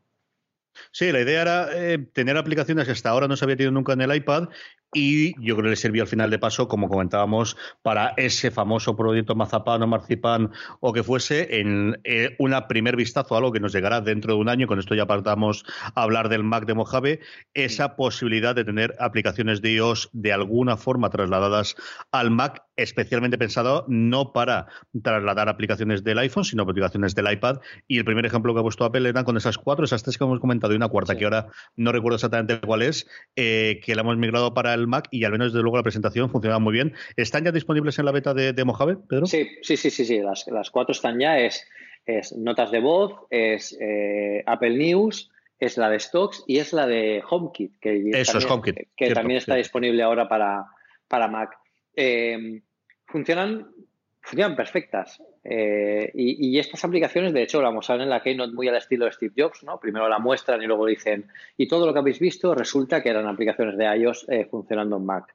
[0.91, 3.93] Sí, la idea era eh, tener aplicaciones que hasta ahora no se había tenido nunca
[3.93, 4.49] en el iPad
[4.93, 8.95] y yo creo que le sirvió al final de paso, como comentábamos, para ese famoso
[8.95, 13.59] proyecto Mazapán o Marcipán o que fuese en eh, una primer vistazo a algo que
[13.59, 15.63] nos llegará dentro de un año, con esto ya partamos
[15.93, 17.19] a hablar del Mac de Mojave,
[17.53, 21.75] esa posibilidad de tener aplicaciones de iOS de alguna forma trasladadas
[22.11, 24.67] al Mac, especialmente pensado no para
[25.03, 27.59] trasladar aplicaciones del iPhone, sino aplicaciones del iPad.
[27.87, 30.23] Y el primer ejemplo que ha puesto Apple era con esas cuatro, esas tres que
[30.23, 34.01] hemos comentado y una cuarta, que ahora no recuerdo exactamente cuál es, eh, que la
[34.01, 36.93] hemos migrado para el Mac y al menos desde luego la presentación funcionaba muy bien.
[37.15, 39.25] ¿Están ya disponibles en la beta de, Mojave, Pedro?
[39.25, 40.19] Sí, sí, sí, sí, sí.
[40.19, 41.39] Las, cuatro están ya.
[41.39, 41.65] Es,
[42.05, 46.87] es notas de voz, es eh, Apple News, es la de Stocks y es la
[46.87, 50.65] de HomeKit, que, Eso también, HomeKit, que también está disponible ahora para,
[51.07, 51.57] para Mac.
[51.95, 52.61] Eh,
[53.05, 53.67] funcionan,
[54.29, 55.21] funcionan perfectas.
[55.43, 59.11] Eh, y, estas aplicaciones, de hecho, la mostraron en la Keynote muy al estilo de
[59.11, 59.79] Steve Jobs, ¿no?
[59.79, 61.27] Primero la muestran y luego dicen,
[61.57, 65.05] y todo lo que habéis visto resulta que eran aplicaciones de iOS eh, funcionando en
[65.05, 65.33] Mac.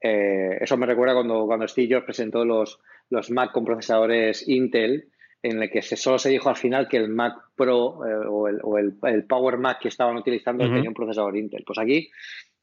[0.00, 2.78] Eh, eso me recuerda cuando, cuando Steve Jobs presentó los,
[3.10, 5.10] los Mac con procesadores Intel,
[5.42, 8.94] en el que se, solo se dijo al final que el Mac Pro o, el,
[9.02, 11.64] el, Power Mac que estaban utilizando tenía un procesador Intel.
[11.66, 12.10] Pues aquí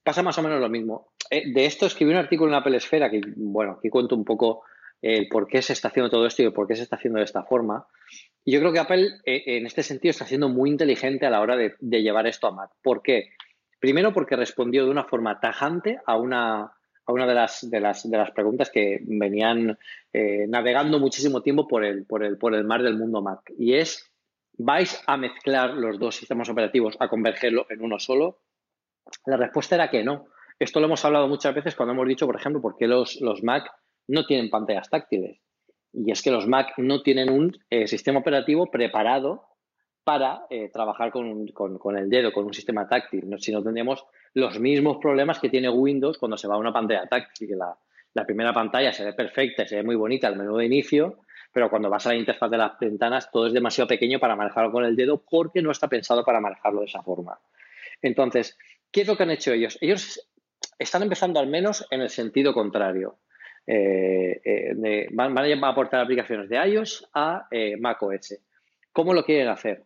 [0.03, 1.09] pasa más o menos lo mismo.
[1.29, 4.63] de esto escribí un artículo en Apple Esfera que, bueno, aquí cuento un poco
[5.01, 7.19] el por qué se está haciendo todo esto y el por qué se está haciendo
[7.19, 7.87] de esta forma.
[8.43, 11.41] Y yo creo que Apple eh, en este sentido está siendo muy inteligente a la
[11.41, 12.71] hora de, llevar esto a Mac.
[12.81, 13.29] ¿Por qué?
[13.79, 18.09] Primero porque respondió de una forma tajante a una, a una de, las, de, las,
[18.09, 19.77] de las preguntas que venían
[20.13, 23.41] eh, navegando muchísimo tiempo por el, por, el, por el mar del mundo Mac.
[23.57, 24.09] Y es,
[24.57, 28.39] ¿vais a mezclar los dos sistemas operativos, a convergerlo en uno solo?
[29.25, 30.27] La respuesta era que no.
[30.59, 33.43] Esto lo hemos hablado muchas veces cuando hemos dicho, por ejemplo, por qué los, los
[33.43, 33.69] Mac
[34.07, 35.39] no tienen pantallas táctiles.
[35.93, 39.47] Y es que los Mac no tienen un eh, sistema operativo preparado
[40.03, 41.49] para eh, trabajar con,
[41.97, 43.25] el dedo, con un sistema táctil.
[43.39, 47.07] Si no tendríamos los mismos problemas que tiene Windows cuando se va a una pantalla
[47.07, 47.49] táctil.
[47.49, 51.19] Que la, primera pantalla se ve perfecta, se ve muy bonita el menú de inicio,
[51.51, 54.71] pero cuando vas a la interfaz de las ventanas todo es demasiado pequeño para manejarlo
[54.71, 57.39] con el dedo porque no está pensado para manejarlo de esa forma.
[58.01, 58.57] Entonces,
[58.91, 59.77] ¿qué es lo que han hecho ellos?
[59.81, 60.25] Ellos
[60.79, 63.19] están empezando al menos en el sentido contrario.
[63.67, 67.47] Eh, eh, van, a aportar aplicaciones de iOS a
[67.79, 68.39] macOS.
[68.91, 69.83] ¿Cómo lo quieren hacer?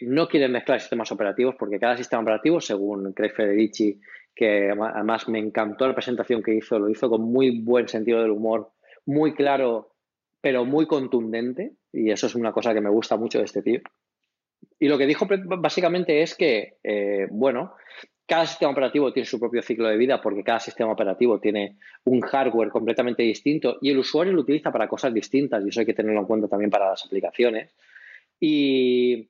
[0.00, 4.00] no quieren mezclar sistemas operativos porque cada sistema operativo, según Craig Federici,
[4.34, 8.30] que además me encantó la presentación que hizo, lo hizo con muy buen sentido del
[8.30, 8.72] humor,
[9.06, 9.92] muy claro,
[10.40, 13.80] pero muy contundente, y eso es una cosa que me gusta mucho de este tío.
[14.78, 15.26] Y lo que dijo
[15.58, 17.74] básicamente es que, eh, bueno,
[18.26, 22.20] cada sistema operativo tiene su propio ciclo de vida porque cada sistema operativo tiene un
[22.20, 25.94] hardware completamente distinto y el usuario lo utiliza para cosas distintas y eso hay que
[25.94, 27.74] tenerlo en cuenta también para las aplicaciones.
[28.38, 29.28] Y,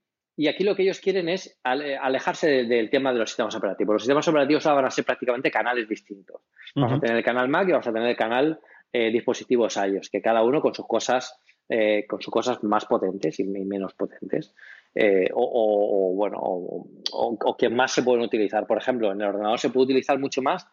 [0.49, 3.95] aquí lo que ellos quieren es alejarse del tema de los sistemas operativos.
[3.95, 6.43] Los sistemas operativos ahora van a ser prácticamente canales distintos.
[6.75, 8.61] Vamos a tener el canal Mac y vamos a tener el canal
[8.93, 11.39] eh, dispositivos iOS, que cada uno con sus cosas,
[11.69, 14.55] eh, con sus cosas más potentes y menos potentes.
[14.95, 18.67] Eh, o, bueno, o, que más se pueden utilizar.
[18.67, 20.67] Por ejemplo, en el ordenador se puede utilizar mucho más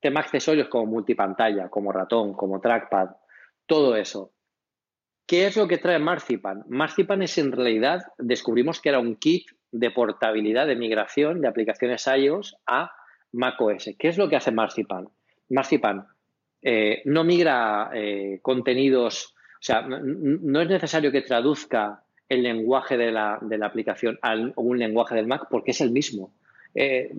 [0.00, 3.10] temas accesorios como multipantalla, como ratón, como trackpad,
[3.66, 4.32] todo eso.
[5.26, 6.64] ¿Qué es lo que trae Marzipan?
[6.68, 12.06] Marzipan es en realidad, descubrimos que era un kit de portabilidad, de migración de aplicaciones
[12.06, 12.92] iOS a
[13.32, 13.90] macOS.
[13.98, 15.08] ¿Qué es lo que hace Marzipan?
[15.48, 16.06] Marzipan
[16.62, 23.12] eh, no migra eh, contenidos, o sea, no es necesario que traduzca el lenguaje de
[23.12, 26.32] la, de la aplicación a un lenguaje del Mac porque es el mismo.
[26.74, 27.10] Eh,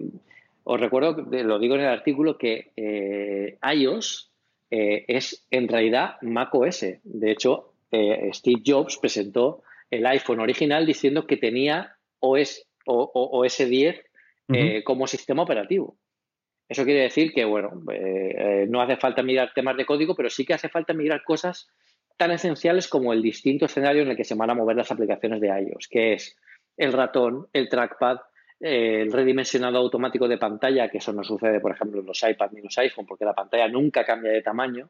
[0.63, 4.31] os recuerdo, lo digo en el artículo, que eh, iOS
[4.69, 6.85] eh, es en realidad Mac OS.
[7.03, 14.03] De hecho, Steve Jobs presentó el iPhone original diciendo que tenía OS, o, OS 10
[14.83, 15.97] como sistema operativo.
[16.67, 17.81] Eso quiere decir que, bueno,
[18.67, 21.69] no hace falta mirar temas de código, pero sí que hace falta mirar cosas
[22.17, 25.39] tan esenciales como el distinto escenario en el que se van a mover las aplicaciones
[25.39, 26.35] de iOS, que es
[26.75, 28.17] el ratón, el trackpad,
[28.59, 32.53] eh, el redimensionado automático de pantalla, que eso no sucede, por ejemplo, en los iPads
[32.53, 34.89] ni en los iPhone, porque la pantalla nunca cambia de tamaño.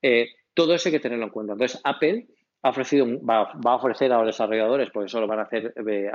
[0.00, 1.52] Eh, todo eso hay que tenerlo en cuenta.
[1.52, 2.26] Entonces, Apple
[2.62, 6.10] ha ofrecido, va, a ofrecer a los desarrolladores, porque eso lo van a hacer, eh,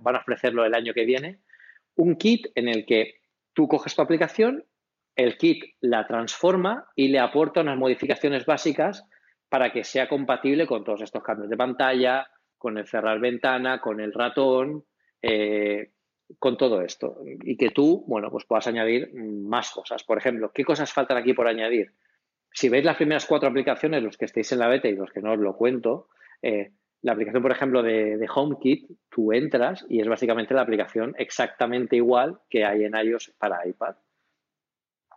[0.00, 1.38] van a ofrecerlo el año que viene,
[1.96, 3.14] un kit en el que
[3.54, 4.64] tú coges tu aplicación,
[5.16, 9.06] el kit la transforma y le aporta unas modificaciones básicas
[9.48, 12.28] para que sea compatible con todos estos cambios de pantalla,
[12.58, 14.84] con el cerrar ventana, con el ratón,
[15.20, 15.90] eh,
[16.38, 17.18] con todo esto.
[17.42, 20.02] Y que tú, bueno, pues puedas añadir más cosas.
[20.04, 21.92] Por ejemplo, ¿qué cosas faltan aquí por añadir?
[22.50, 25.20] Si veis las primeras cuatro aplicaciones, los que estéis en la beta y los que
[25.20, 26.08] no os lo cuento,
[26.40, 26.72] eh,
[27.02, 31.96] la aplicación, por ejemplo, de, de, HomeKit, tú entras y es básicamente la aplicación exactamente
[31.96, 33.96] igual que hay en iOS para iPad.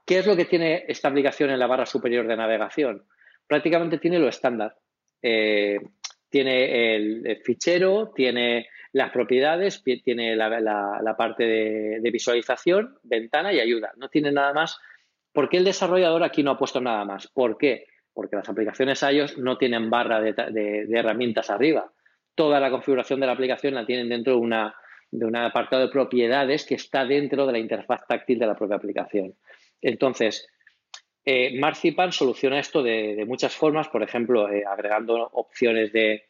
[0.06, 3.06] ¿Qué es lo que tiene esta aplicación en la barra superior de navegación?
[3.48, 4.76] Prácticamente tiene lo estándar.
[5.22, 5.80] Eh,
[6.30, 13.94] tiene el, fichero, tiene las propiedades, tiene la, parte de, visualización, ventana y ayuda.
[13.98, 14.80] No tiene nada más.
[15.32, 17.28] ¿Por qué el desarrollador aquí no ha puesto nada más?
[17.28, 17.86] ¿Por qué?
[18.14, 21.92] Porque las aplicaciones iOS no tienen barra de, herramientas arriba.
[22.36, 24.76] Toda la configuración de la aplicación la tienen dentro de, una,
[25.12, 28.78] de un apartado de propiedades que está dentro de la interfaz táctil de la propia
[28.78, 29.36] aplicación.
[29.82, 30.48] Entonces,
[31.30, 36.24] eh, Marzipan soluciona esto de, muchas formas, por ejemplo, eh, agregando opciones de,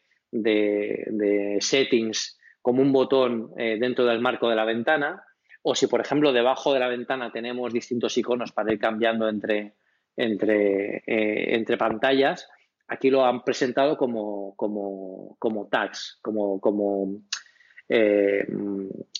[1.60, 5.22] settings como un botón eh, dentro del marco de la ventana,
[5.62, 9.74] o si, por ejemplo, debajo de la ventana tenemos distintos iconos para ir cambiando entre,
[10.16, 12.48] entre, entre pantallas,
[12.88, 17.22] aquí lo han presentado como, como, tags, como, como,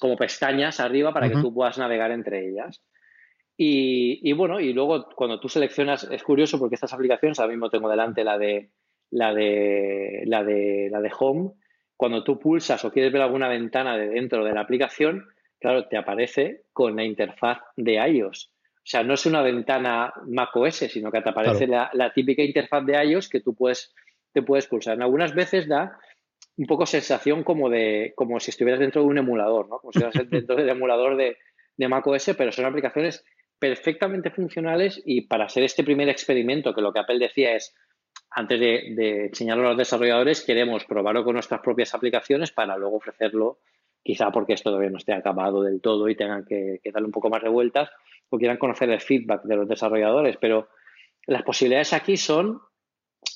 [0.00, 2.82] como pestañas arriba para que tú puedas navegar entre ellas.
[3.60, 7.90] Y, bueno, y luego cuando tú seleccionas, es curioso porque estas aplicaciones, ahora mismo tengo
[7.90, 8.70] delante la de
[9.10, 11.50] la de la de la de Home,
[11.96, 15.26] cuando tú pulsas o quieres ver alguna ventana de dentro de la aplicación,
[15.58, 18.52] claro, te aparece con la interfaz de iOS.
[18.76, 23.04] O sea, no es una ventana macOS, sino que te aparece la, típica interfaz de
[23.06, 23.92] iOS que tú puedes,
[24.32, 24.94] te puedes pulsar.
[24.94, 25.98] En algunas veces da
[26.56, 29.80] un poco sensación como de, como si estuvieras dentro de un emulador, ¿no?
[29.80, 31.38] Como si estuvieras dentro del emulador de,
[31.76, 33.24] de macOS, pero son aplicaciones
[33.58, 37.74] perfectamente funcionales y para ser este primer experimento, que lo que Apple decía es,
[38.30, 43.58] antes de, enseñarlo a los desarrolladores, queremos probarlo con nuestras propias aplicaciones para luego ofrecerlo,
[44.02, 47.30] quizá porque esto todavía no esté acabado del todo y tengan que, darle un poco
[47.30, 47.90] más de vueltas
[48.30, 50.36] o quieran conocer el feedback de los desarrolladores.
[50.36, 50.68] Pero
[51.26, 52.60] las posibilidades aquí son,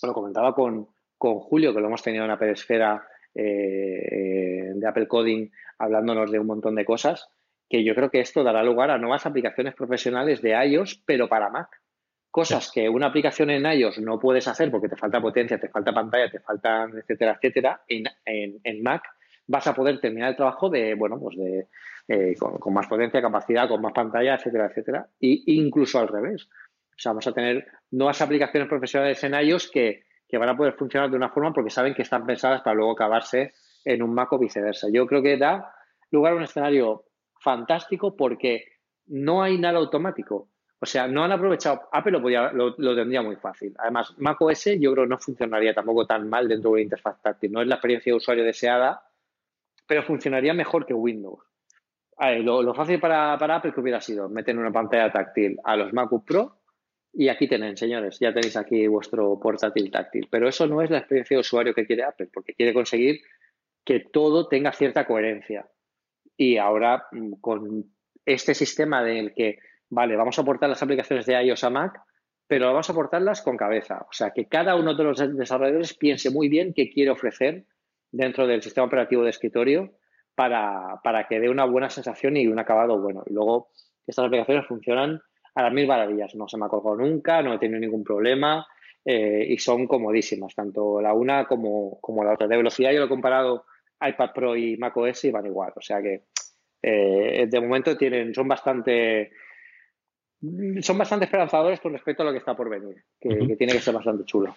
[0.02, 5.50] lo comentaba con, Julio, que lo hemos tenido en Apple Esfera eh, de Apple Coding,
[5.78, 7.28] hablándonos de un montón de cosas
[7.72, 11.48] que yo creo que esto dará lugar a nuevas aplicaciones profesionales de iOS, pero para
[11.48, 11.70] Mac.
[12.30, 15.90] Cosas que una aplicación en iOS no puedes hacer porque te falta potencia, te falta
[15.90, 19.04] pantalla, te faltan, etcétera, etcétera, en, Mac
[19.46, 21.68] vas a poder terminar el trabajo de, bueno, pues de,
[22.08, 25.08] eh, con, más potencia, capacidad, con más pantalla, etcétera, etcétera.
[25.18, 26.50] Y incluso al revés.
[26.90, 30.74] O sea, vamos a tener nuevas aplicaciones profesionales en iOS que, que van a poder
[30.74, 34.30] funcionar de una forma porque saben que están pensadas para luego acabarse en un Mac
[34.34, 34.88] o viceversa.
[34.92, 35.74] Yo creo que da
[36.10, 37.06] lugar a un escenario
[37.42, 38.64] fantástico porque
[39.06, 40.48] no hay nada automático.
[40.80, 41.82] O sea, no han aprovechado.
[41.92, 43.72] Apple lo, lo, tendría muy fácil.
[43.78, 47.52] Además, macOS yo creo no funcionaría tampoco tan mal dentro de la interfaz táctil.
[47.52, 49.00] No es la experiencia de usuario deseada,
[49.86, 51.40] pero funcionaría mejor que Windows.
[52.18, 56.62] lo, fácil para, Apple que hubiera sido meter una pantalla táctil a los MacBook Pro
[57.12, 60.28] y aquí tenéis, señores, ya tenéis aquí vuestro portátil táctil.
[60.30, 63.20] Pero eso no es la experiencia de usuario que quiere Apple, porque quiere conseguir
[63.84, 65.66] que todo tenga cierta coherencia.
[66.36, 67.84] Y ahora, mm, con
[68.24, 69.58] este sistema del que
[69.90, 72.00] vale, vamos a aportar las aplicaciones de iOS a Mac,
[72.46, 74.06] pero vamos a aportarlas con cabeza.
[74.08, 77.66] O sea, que cada uno de los desarrolladores piense muy bien qué quiere ofrecer
[78.10, 79.92] dentro del sistema operativo de escritorio
[80.34, 83.22] para, que dé una buena sensación y un acabado bueno.
[83.26, 83.70] Y luego
[84.06, 85.20] estas aplicaciones funcionan
[85.54, 86.34] a las mil maravillas.
[86.34, 88.66] No se me ha colgado nunca, no he tenido ningún problema
[89.04, 92.48] eh, y son comodísimas, tanto la una como, como, la otra.
[92.48, 93.64] De velocidad yo lo he comparado
[94.08, 95.72] iPad Pro y macOS y van igual.
[95.76, 96.22] O sea que
[96.82, 99.32] eh, de momento tienen, son bastante
[100.80, 103.94] son bastante esperanzadores con respecto a lo que está por venir, que tiene que ser
[103.94, 104.56] bastante chulo.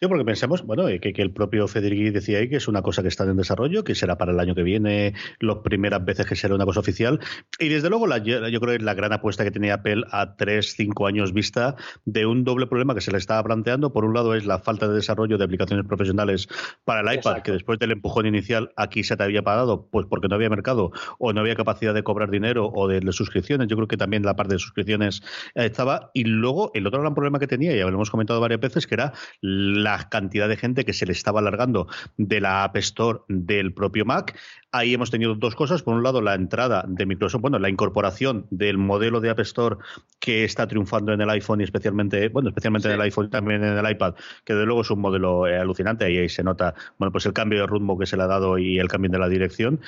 [0.00, 3.08] Sí, porque pensamos, bueno, que, el propio Federici decía ahí que es una cosa que
[3.08, 6.54] está en desarrollo, que será para el año que viene, las primeras veces que será
[6.54, 7.18] una cosa oficial.
[7.58, 10.36] Y desde luego, la, yo, creo que es la gran apuesta que tenía Apple a
[10.36, 11.74] tres, cinco años vista
[12.04, 13.92] de un doble problema que se le estaba planteando.
[13.92, 16.46] Por un lado, es la falta de desarrollo de aplicaciones profesionales
[16.84, 20.28] para el iPad, que después del empujón inicial aquí se te había pagado, pues porque
[20.28, 23.66] no había mercado o no había capacidad de cobrar dinero o de, suscripciones.
[23.66, 25.22] Yo creo que también la parte de suscripciones
[25.56, 26.12] estaba.
[26.14, 28.94] Y luego, el otro gran problema que tenía, ya lo hemos comentado varias veces, que
[28.94, 33.72] era la cantidad de gente que se le estaba alargando de la App Store del
[33.72, 34.38] propio Mac.
[34.70, 35.82] Ahí hemos tenido dos cosas.
[35.82, 39.76] Por un lado, la entrada de Microsoft, bueno, la incorporación del modelo de App Store
[40.20, 43.64] que está triunfando en el iPhone y especialmente, bueno, especialmente en el iPhone y también
[43.64, 44.14] en el iPad,
[44.44, 47.32] que de luego es un modelo eh, alucinante y ahí se nota, bueno, pues el
[47.32, 49.80] cambio de rumbo que se le ha dado y el cambio de la dirección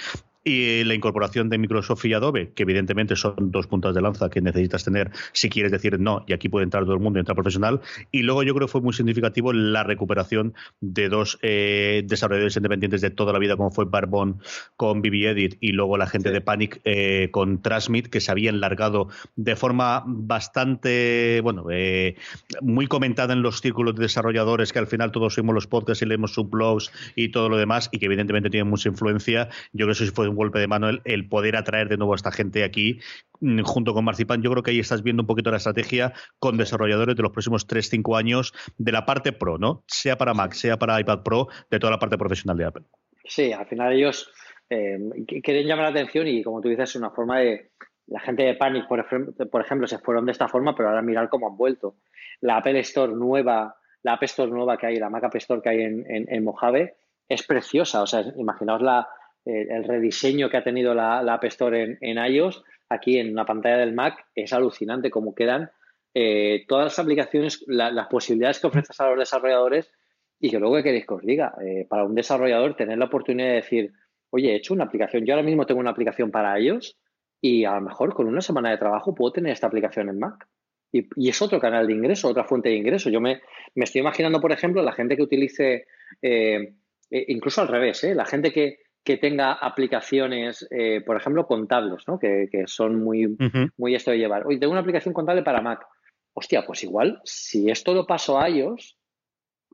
[0.43, 4.41] y la incorporación de Microsoft y Adobe, que evidentemente son dos puntas de lanza que
[4.41, 7.35] necesitas tener si quieres decir no, y aquí puede entrar todo el mundo y entrar
[7.35, 7.81] profesional.
[8.11, 13.01] Y luego yo creo que fue muy significativo la recuperación de dos eh, desarrolladores independientes
[13.01, 14.41] de toda la vida, como fue Barbon
[14.77, 18.61] con BB Edit y luego la gente de Panic eh, con Transmit, que se habían
[18.61, 22.17] largado de forma bastante, bueno, eh,
[22.63, 26.07] muy comentada en los círculos de desarrolladores, que al final todos oímos los podcasts y
[26.07, 29.49] leemos sus blogs y todo lo demás, y que evidentemente tienen mucha influencia.
[29.73, 32.17] Yo creo que eso sí un golpe de mano el, poder atraer de nuevo a
[32.17, 33.01] esta gente aquí
[33.41, 34.43] mm, junto con Marcipan.
[34.43, 37.67] Yo creo que ahí estás viendo un poquito la estrategia con desarrolladores de los próximos
[37.69, 39.85] 3-5 años de la parte pro, ¿no?
[39.87, 42.85] Sea para Mac, sea para iPad Pro, de toda la parte profesional de Apple.
[43.25, 44.33] Sí, al final ellos
[44.71, 44.99] eh,
[45.43, 47.71] quieren llamar la atención y, como tú dices, es una forma de.
[48.07, 51.01] La gente de Panic, por ejemplo, por ejemplo, se fueron de esta forma, pero ahora
[51.01, 51.95] mirar cómo han vuelto.
[52.41, 55.69] La Apple Store nueva, la App Store nueva que hay, la Mac App Store que
[55.69, 56.97] hay en, en Mojave,
[57.29, 58.03] es preciosa.
[58.03, 59.09] O sea, imaginaos la,
[59.45, 63.95] el rediseño que ha tenido la, App Store en, iOS, aquí en la pantalla del
[63.95, 65.71] Mac, es alucinante cómo quedan
[66.15, 69.93] eh, todas las aplicaciones, las posibilidades que ofreces a los desarrolladores
[70.41, 73.49] y que luego que queréis que os diga, eh, para un desarrollador tener la oportunidad
[73.49, 73.93] de decir,
[74.31, 76.99] oye, he hecho una aplicación, yo ahora mismo tengo una aplicación para iOS
[77.41, 80.49] y a lo mejor con una semana de trabajo puedo tener esta aplicación en Mac.
[80.93, 83.11] Y, es otro canal de ingreso, otra fuente de ingreso.
[83.11, 83.41] Yo me,
[83.77, 85.87] estoy imaginando, por ejemplo, la gente que utilice,
[86.21, 86.75] eh,
[87.11, 92.19] incluso al revés, la gente que, que tenga aplicaciones, eh, por ejemplo, contables, ¿no?
[92.19, 93.37] que, son muy,
[93.77, 94.47] muy esto de llevar.
[94.47, 95.87] Oye, tengo una aplicación contable para Mac.
[96.35, 98.97] Hostia, pues igual, si esto lo paso a iOS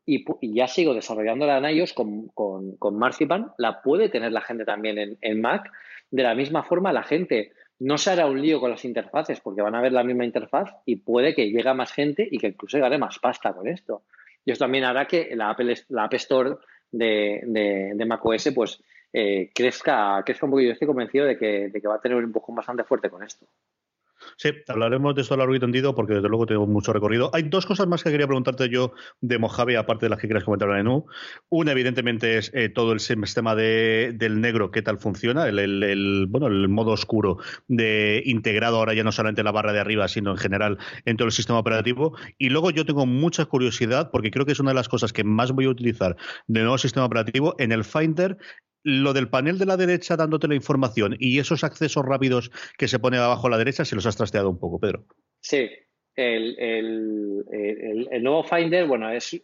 [0.07, 0.25] y,
[0.55, 5.41] ya sigo desarrollándola en iOS con, con, Marzipan, la puede tener la gente también en,
[5.41, 5.71] Mac.
[6.11, 9.61] De la misma forma, la gente no se hará un lío con las interfaces porque
[9.61, 12.79] van a ver la misma interfaz y puede que llegue más gente y que incluso
[12.79, 14.05] gane más pasta con esto.
[14.45, 16.57] Y esto también hará que la, Apple, la App Store
[16.93, 18.81] de, de, de macOS pues
[19.19, 20.61] eh, crezca, crezca un poco.
[20.61, 23.23] Yo estoy convencido de que, de que va a tener un empujón bastante fuerte con
[23.23, 23.47] esto.
[24.37, 27.31] Sí, hablaremos de esto a largo y tendido porque desde luego tengo mucho recorrido.
[27.33, 28.93] Hay dos cosas más que quería preguntarte yo
[29.23, 31.07] de Mojave, aparte de las que quieras comentar en el menú.
[31.49, 36.49] Una, evidentemente, es eh, todo el sistema de, del negro, qué tal funciona, el, bueno,
[36.49, 37.39] el modo oscuro
[37.69, 41.17] de integrado ahora ya no solamente en la barra de arriba, sino en general en
[41.17, 42.17] todo el sistema operativo.
[42.37, 45.25] Y luego yo tengo mucha curiosidad, porque creo que es una de las cosas que
[45.25, 48.37] más voy a utilizar del nuevo sistema operativo, en el Finder
[48.87, 53.01] lo del panel de la derecha dándote la información y esos accesos rápidos que se
[53.01, 55.05] pone abajo a la derecha, se los has trasteado un poco, Pedro.
[55.41, 55.69] Sí,
[56.15, 57.45] el,
[58.23, 59.43] nuevo Finder, bueno, es,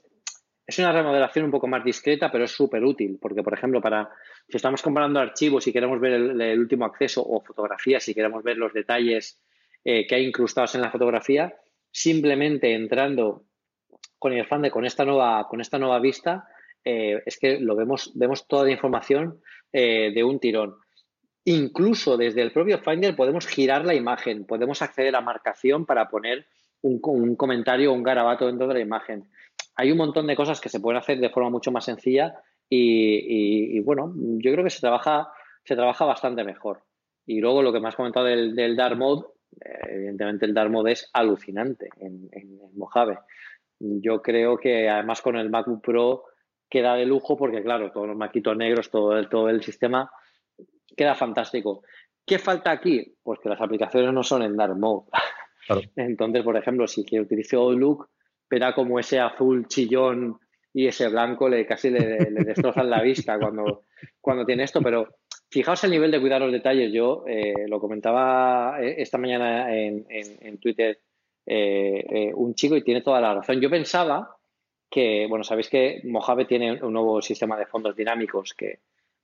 [0.64, 4.11] es una remodelación un poco más discreta, pero es súper útil, porque, por ejemplo, para
[4.49, 8.59] si estamos comparando archivos y queremos ver el, último acceso o fotografías, si queremos ver
[8.59, 9.43] los detalles
[9.84, 11.53] eh, que hay incrustados en la fotografía,
[11.90, 13.47] simplemente entrando
[14.20, 16.47] con el Finder, con esta nueva, con esta nueva vista,
[16.84, 19.40] eh, es que lo vemos, vemos toda la información
[19.72, 20.76] eh, de un tirón.
[21.44, 26.46] Incluso desde el propio Finder podemos girar la imagen, podemos acceder a marcación para poner
[26.82, 29.28] un, un comentario o un garabato dentro de la imagen
[29.76, 32.34] hay un montón de cosas que se pueden hacer de forma mucho más sencilla
[32.68, 35.28] y, bueno, yo creo que se trabaja,
[35.62, 36.84] se trabaja bastante mejor.
[37.26, 39.26] Y luego lo que me has comentado del, Dark Mode,
[39.60, 42.30] eh, evidentemente el Dark Mode es alucinante en,
[42.74, 43.18] Mojave.
[43.78, 46.24] Yo creo que además con el MacBook Pro
[46.72, 50.10] queda de lujo porque, claro, todos los maquitos negros, todo el, todo el sistema
[50.96, 51.82] queda fantástico.
[52.24, 53.14] ¿Qué falta aquí?
[53.22, 55.06] Pues que las aplicaciones no son en Dark Mode.
[55.96, 58.08] Entonces, por ejemplo, si quiero utilizar Outlook,
[58.48, 60.38] verá como ese azul chillón
[60.72, 62.00] y ese blanco le casi le,
[62.30, 63.84] destrozan la vista cuando,
[64.18, 65.08] cuando tiene esto, pero
[65.50, 66.90] fijaos el nivel de cuidar los detalles.
[66.90, 71.00] Yo eh, lo comentaba eh, esta mañana en, Twitter
[71.44, 73.60] eh, un chico y tiene toda la razón.
[73.60, 74.38] Yo pensaba
[74.93, 78.80] que, bueno, sabéis que Mojave tiene un nuevo sistema de fondos dinámicos que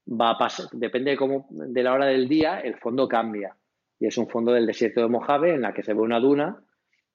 [0.09, 3.55] va a pasar, depende de, cómo, de la hora del día, el fondo cambia.
[3.99, 6.63] Y es un fondo del desierto de Mojave en la que se ve una duna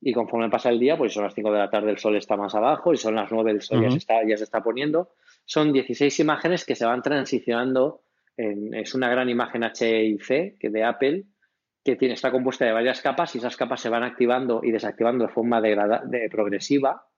[0.00, 2.36] y conforme pasa el día, pues son las 5 de la tarde el sol está
[2.36, 5.10] más abajo y son las 9 el sol ya, se está, ya se está poniendo.
[5.44, 8.02] Son 16 imágenes que se van transicionando.
[8.36, 11.24] es una gran imagen HIC que de Apple
[11.82, 15.26] que tiene, está compuesta de varias capas y esas capas se van activando y desactivando
[15.26, 17.08] de forma de progresiva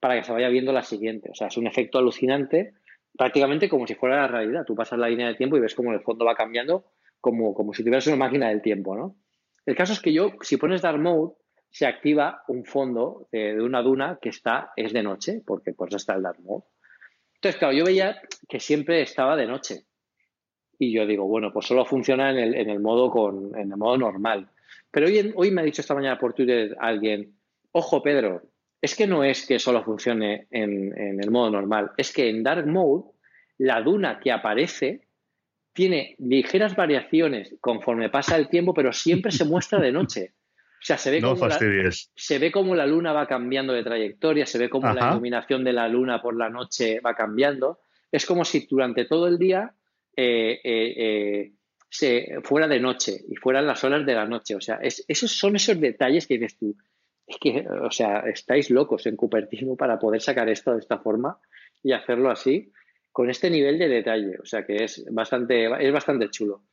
[0.00, 1.30] para que se vaya viendo la siguiente.
[1.30, 2.74] O sea, es un efecto alucinante,
[3.16, 4.64] prácticamente como si fuera la realidad.
[4.66, 6.86] Tú pasas la línea de tiempo y ves cómo el fondo va cambiando
[7.20, 9.16] como, como si tuvieras una máquina del tiempo, ¿no?
[9.64, 11.34] El caso es que yo, si pones Dark Mode,
[11.74, 16.14] se activa un fondo de, una duna que está, es de noche, porque pues está
[16.14, 16.62] el dark mode.
[17.34, 19.84] Entonces, claro, yo veía que siempre estaba de noche.
[20.78, 23.76] Y yo digo, bueno, pues solo funciona en el, en el modo, con, en el
[23.76, 24.50] modo normal.
[24.92, 27.36] Pero hoy, hoy me ha dicho esta mañana por Twitter alguien,
[27.72, 28.42] ojo Pedro,
[28.84, 32.42] es que no es que solo funcione en, en el modo normal, es que en
[32.42, 33.04] Dark Mode
[33.56, 35.08] la duna que aparece
[35.72, 40.34] tiene ligeras variaciones conforme pasa el tiempo, pero siempre se muestra de noche.
[40.84, 41.58] O sea, se ve, como la,
[42.14, 45.72] se ve como la luna va cambiando de trayectoria, se ve como la iluminación de
[45.72, 47.80] la luna por la noche va cambiando.
[48.12, 49.72] Es como si durante todo el día
[50.14, 51.52] eh, eh, eh,
[51.88, 54.54] se fuera de noche y fueran las horas de la noche.
[54.54, 56.76] O sea, esos son esos detalles que dices tú.
[57.26, 61.38] Es que, o sea, estáis locos en Cupertino para poder sacar esto de esta forma
[61.82, 62.72] y hacerlo así,
[63.12, 64.38] con este nivel de detalle.
[64.42, 66.64] O sea, que es bastante, es bastante chulo.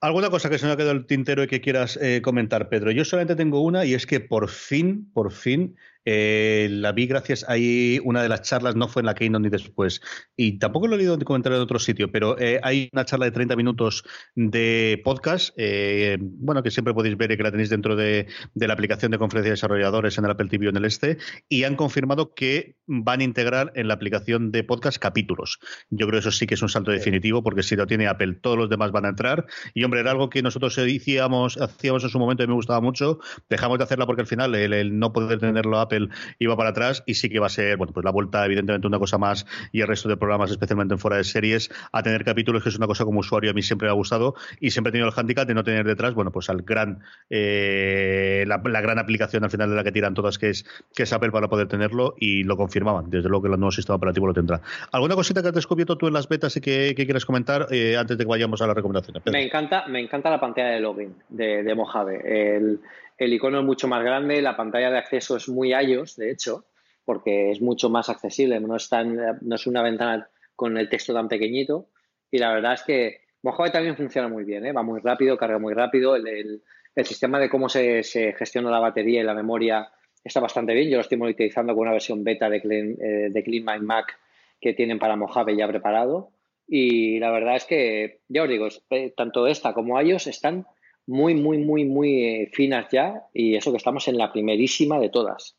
[0.00, 2.90] ¿Alguna cosa que se me ha quedado el tintero y que quieras eh, comentar, Pedro?
[2.90, 7.44] Yo solamente tengo una y es que por fin, por fin, eh, la vi gracias
[7.48, 7.54] a
[8.02, 10.00] una de las charlas, no fue en la Keynote ni después,
[10.36, 13.26] y tampoco lo he leído en comentarios en otro sitio, pero eh, hay una charla
[13.26, 17.70] de 30 minutos de podcast, eh, bueno, que siempre podéis ver y que la tenéis
[17.70, 21.18] dentro de, la aplicación de conferencia de desarrolladores en el Apple TV en el este,
[21.48, 25.58] y han confirmado que van a integrar en la aplicación de podcast capítulos.
[25.90, 28.34] Yo creo que eso sí que es un salto definitivo, porque si lo tiene Apple,
[28.42, 32.10] todos los demás van a entrar, y hombre, era algo que nosotros hacíamos, hacíamos en
[32.10, 35.38] su momento y me gustaba mucho, dejamos de hacerla porque al final el no poder
[35.38, 35.93] tenerlo Apple
[36.38, 38.98] iba para atrás y sí que va a ser, bueno, pues la vuelta, evidentemente, una
[38.98, 42.62] cosa más y el resto de programas, especialmente en fuera de series, a tener capítulos,
[42.62, 44.92] que es una cosa como usuario a mí siempre me ha gustado y siempre he
[44.92, 49.44] tenido el handicap de no tener detrás, bueno, pues al gran, eh, la, gran aplicación
[49.44, 50.64] al final de la que tiran todas, que es,
[50.94, 53.10] que es Apple para poder tenerlo y lo confirmaban.
[53.10, 54.60] Desde luego que el nuevo sistema operativo lo tendrá.
[54.92, 58.16] ¿Alguna cosita que has descubierto tú en las betas y que, quieres comentar eh, antes
[58.16, 59.22] de que vayamos a las recomendaciones?
[59.26, 62.56] Me encanta, me encanta la pantalla de login de, de Mojave.
[62.56, 62.80] El,
[63.16, 66.66] el icono es mucho más grande, la pantalla de acceso es muy iOS, de hecho,
[67.04, 71.88] porque es mucho más accesible, no es, una ventana con el texto tan pequeñito.
[72.30, 74.72] Y la verdad es que Mojave también funciona muy bien, ¿eh?
[74.72, 76.16] va muy rápido, carga muy rápido.
[76.16, 76.62] El,
[77.04, 79.90] sistema de cómo se, gestiona la batería y la memoria
[80.22, 80.88] está bastante bien.
[80.88, 84.18] Yo lo estoy monitorizando con una versión beta de Clean, eh, Mac
[84.60, 86.30] que tienen para Mojave ya preparado.
[86.66, 90.66] Y la verdad es que, ya os digo, eh, tanto esta como iOS están
[91.06, 95.10] muy, muy, muy, muy eh, finas ya y eso que estamos en la primerísima de
[95.10, 95.56] todas.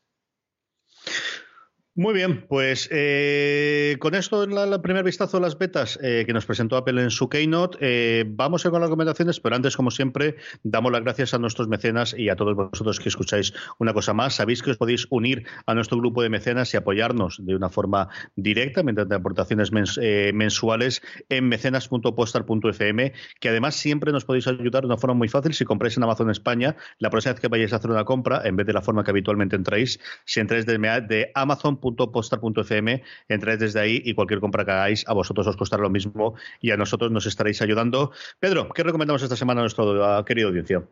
[1.98, 6.34] Muy bien, pues eh, con esto, el la, primer vistazo a las betas eh, que
[6.34, 9.78] nos presentó Apple en su Keynote, eh, vamos a ir con las recomendaciones, pero antes,
[9.78, 13.94] como siempre, damos las gracias a nuestros mecenas y a todos vosotros que escucháis una
[13.94, 14.34] cosa más.
[14.34, 18.10] Sabéis que os podéis unir a nuestro grupo de mecenas y apoyarnos de una forma
[18.34, 25.14] directa mediante aportaciones mensuales en mecenas.postal.fm, que además siempre nos podéis ayudar de una forma
[25.14, 25.54] muy fácil.
[25.54, 28.56] Si compráis en Amazon España, la próxima vez que vayáis a hacer una compra, en
[28.56, 33.80] vez de la forma que habitualmente entráis, si entráis de, de Amazon shop.postar.fm, entráis desde
[33.80, 37.10] ahí y cualquier compra que hagáis a vosotros os costará lo mismo y a nosotros
[37.10, 38.12] nos estaréis ayudando.
[38.40, 40.82] Pedro, ¿qué recomendamos esta semana a nuestra querida audiencia?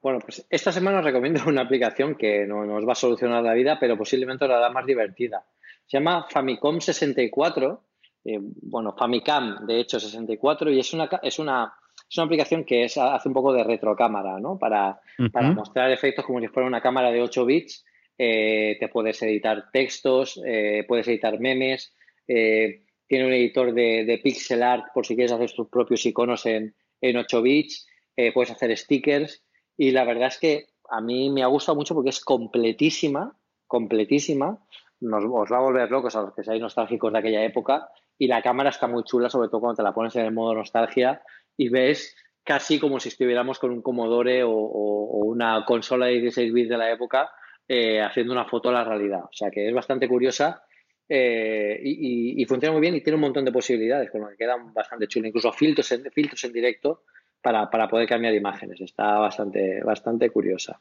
[0.00, 3.54] Bueno, pues esta semana os recomiendo una aplicación que no nos va a solucionar la
[3.54, 5.44] vida, pero posiblemente os la da más divertida.
[5.86, 7.82] Se llama Famicom 64,
[8.24, 11.72] eh, bueno, Famicam, de hecho, 64, y es una, es una,
[12.08, 14.58] es una aplicación que es, hace un poco de retrocámara, ¿no?
[14.58, 15.00] Para,
[15.32, 17.84] para mostrar efectos como si fuera una cámara de 8 bits.
[18.18, 21.94] Eh, te puedes editar textos, eh, puedes editar memes,
[22.26, 26.74] tiene un editor de, de, pixel art por si quieres hacer tus propios iconos en,
[27.00, 27.86] en 8 bits,
[28.34, 29.42] puedes hacer stickers.
[29.78, 33.34] Y la verdad es que a mí me ha gustado mucho porque es completísima,
[33.66, 34.58] completísima.
[35.00, 37.88] Nos, os va a volver locos a los que seáis nostálgicos de aquella época.
[38.18, 40.54] Y la cámara está muy chula, sobre todo cuando te la pones en el modo
[40.54, 41.22] nostalgia
[41.56, 46.70] y ves casi como si estuviéramos con un Commodore o, una consola de 16 bits
[46.70, 47.30] de la época
[47.68, 49.24] eh, haciendo una foto a la realidad.
[49.24, 50.64] O sea que es bastante curiosa
[51.08, 54.56] eh, y, funciona muy bien y tiene un montón de posibilidades, con lo que queda
[54.74, 55.28] bastante chulo.
[55.28, 57.02] Incluso filtros en, filtros en directo
[57.40, 58.80] para, para poder cambiar imágenes.
[58.80, 60.80] Está bastante, bastante curiosa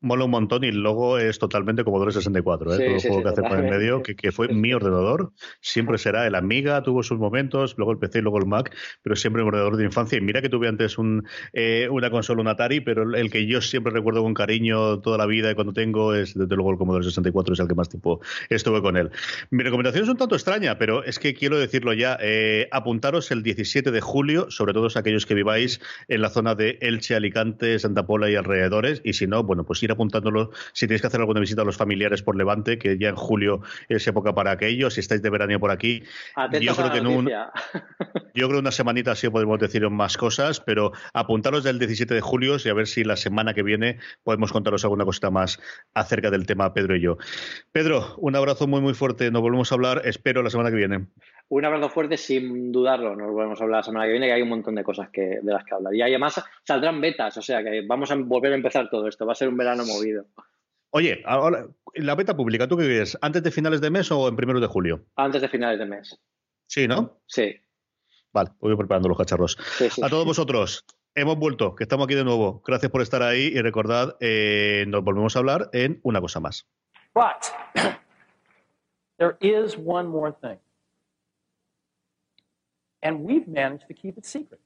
[0.00, 2.76] mola un montón y el logo es totalmente Commodore 64, ¿eh?
[2.76, 6.34] todo el juego que hace por el medio, que, fue mi ordenador, siempre será el
[6.34, 9.76] Amiga, tuvo sus momentos, luego el PC y luego el Mac, pero siempre un ordenador
[9.76, 10.18] de infancia.
[10.18, 13.60] Y mira que tuve antes un, eh, una consola, un Atari, pero el que yo
[13.60, 17.04] siempre recuerdo con cariño toda la vida y cuando tengo es desde luego el Commodore
[17.04, 18.20] 64, es el que más tiempo
[18.50, 19.10] estuve con él.
[19.50, 23.42] Mi recomendación es un tanto extraña, pero es que quiero decirlo ya, eh, apuntaros el
[23.42, 28.06] 17 de julio, sobre todo aquellos que viváis en la zona de Elche, Alicante, Santa
[28.06, 31.40] Pola y alrededores, y si no, bueno, pues ir apuntándolo si tenéis que hacer alguna
[31.40, 35.00] visita a los familiares por Levante, que ya en julio es época para aquello, si
[35.00, 36.02] estáis de verano por aquí.
[36.60, 37.30] yo creo que en un,
[38.34, 42.56] yo creo una semanita así podemos decir más cosas, pero apuntaros del 17 de julio
[42.62, 45.60] y a ver si la semana que viene podemos contaros alguna cosita más
[45.94, 47.18] acerca del tema Pedro y yo.
[47.72, 51.06] Pedro, un abrazo muy muy fuerte, nos volvemos a hablar, espero la semana que viene.
[51.50, 54.42] Un abrazo fuerte sin dudarlo, nos volvemos a hablar la semana que viene, que hay
[54.42, 55.94] un montón de cosas que, de las que hablar.
[55.94, 59.32] Y además saldrán betas, o sea que vamos a volver a empezar todo esto, va
[59.32, 60.26] a ser un verano movido.
[60.90, 63.16] Oye, ahora, la beta pública, ¿tú qué crees?
[63.22, 65.06] ¿Antes de finales de mes o en primeros de julio?
[65.16, 66.20] Antes de finales de mes.
[66.66, 67.18] Sí, ¿no?
[67.26, 67.56] Sí.
[68.32, 69.56] Vale, voy preparando los cacharros.
[70.02, 70.84] A todos vosotros,
[71.14, 72.62] hemos vuelto, que estamos aquí de nuevo.
[72.66, 76.66] Gracias por estar ahí y recordad, eh, nos volvemos a hablar en una cosa más.
[77.14, 77.50] But
[79.16, 80.58] there is one more thing
[83.02, 84.60] and we've managed to keep it secret.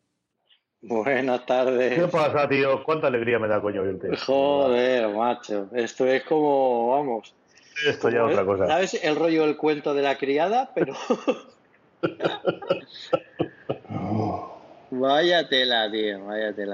[0.82, 1.94] Buenas tardes.
[1.94, 2.82] ¿Qué pasa, tío?
[2.82, 3.84] ¿Cuánta alegría me da, coño,
[4.26, 5.68] Joder, macho.
[5.72, 7.34] Esto es como, vamos.
[7.86, 8.66] Esto ya es otra cosa.
[8.66, 10.72] ¿Sabes el rollo del cuento de la criada?
[10.74, 10.94] Pero.
[14.90, 16.70] vaya tela, tío, vaya tela.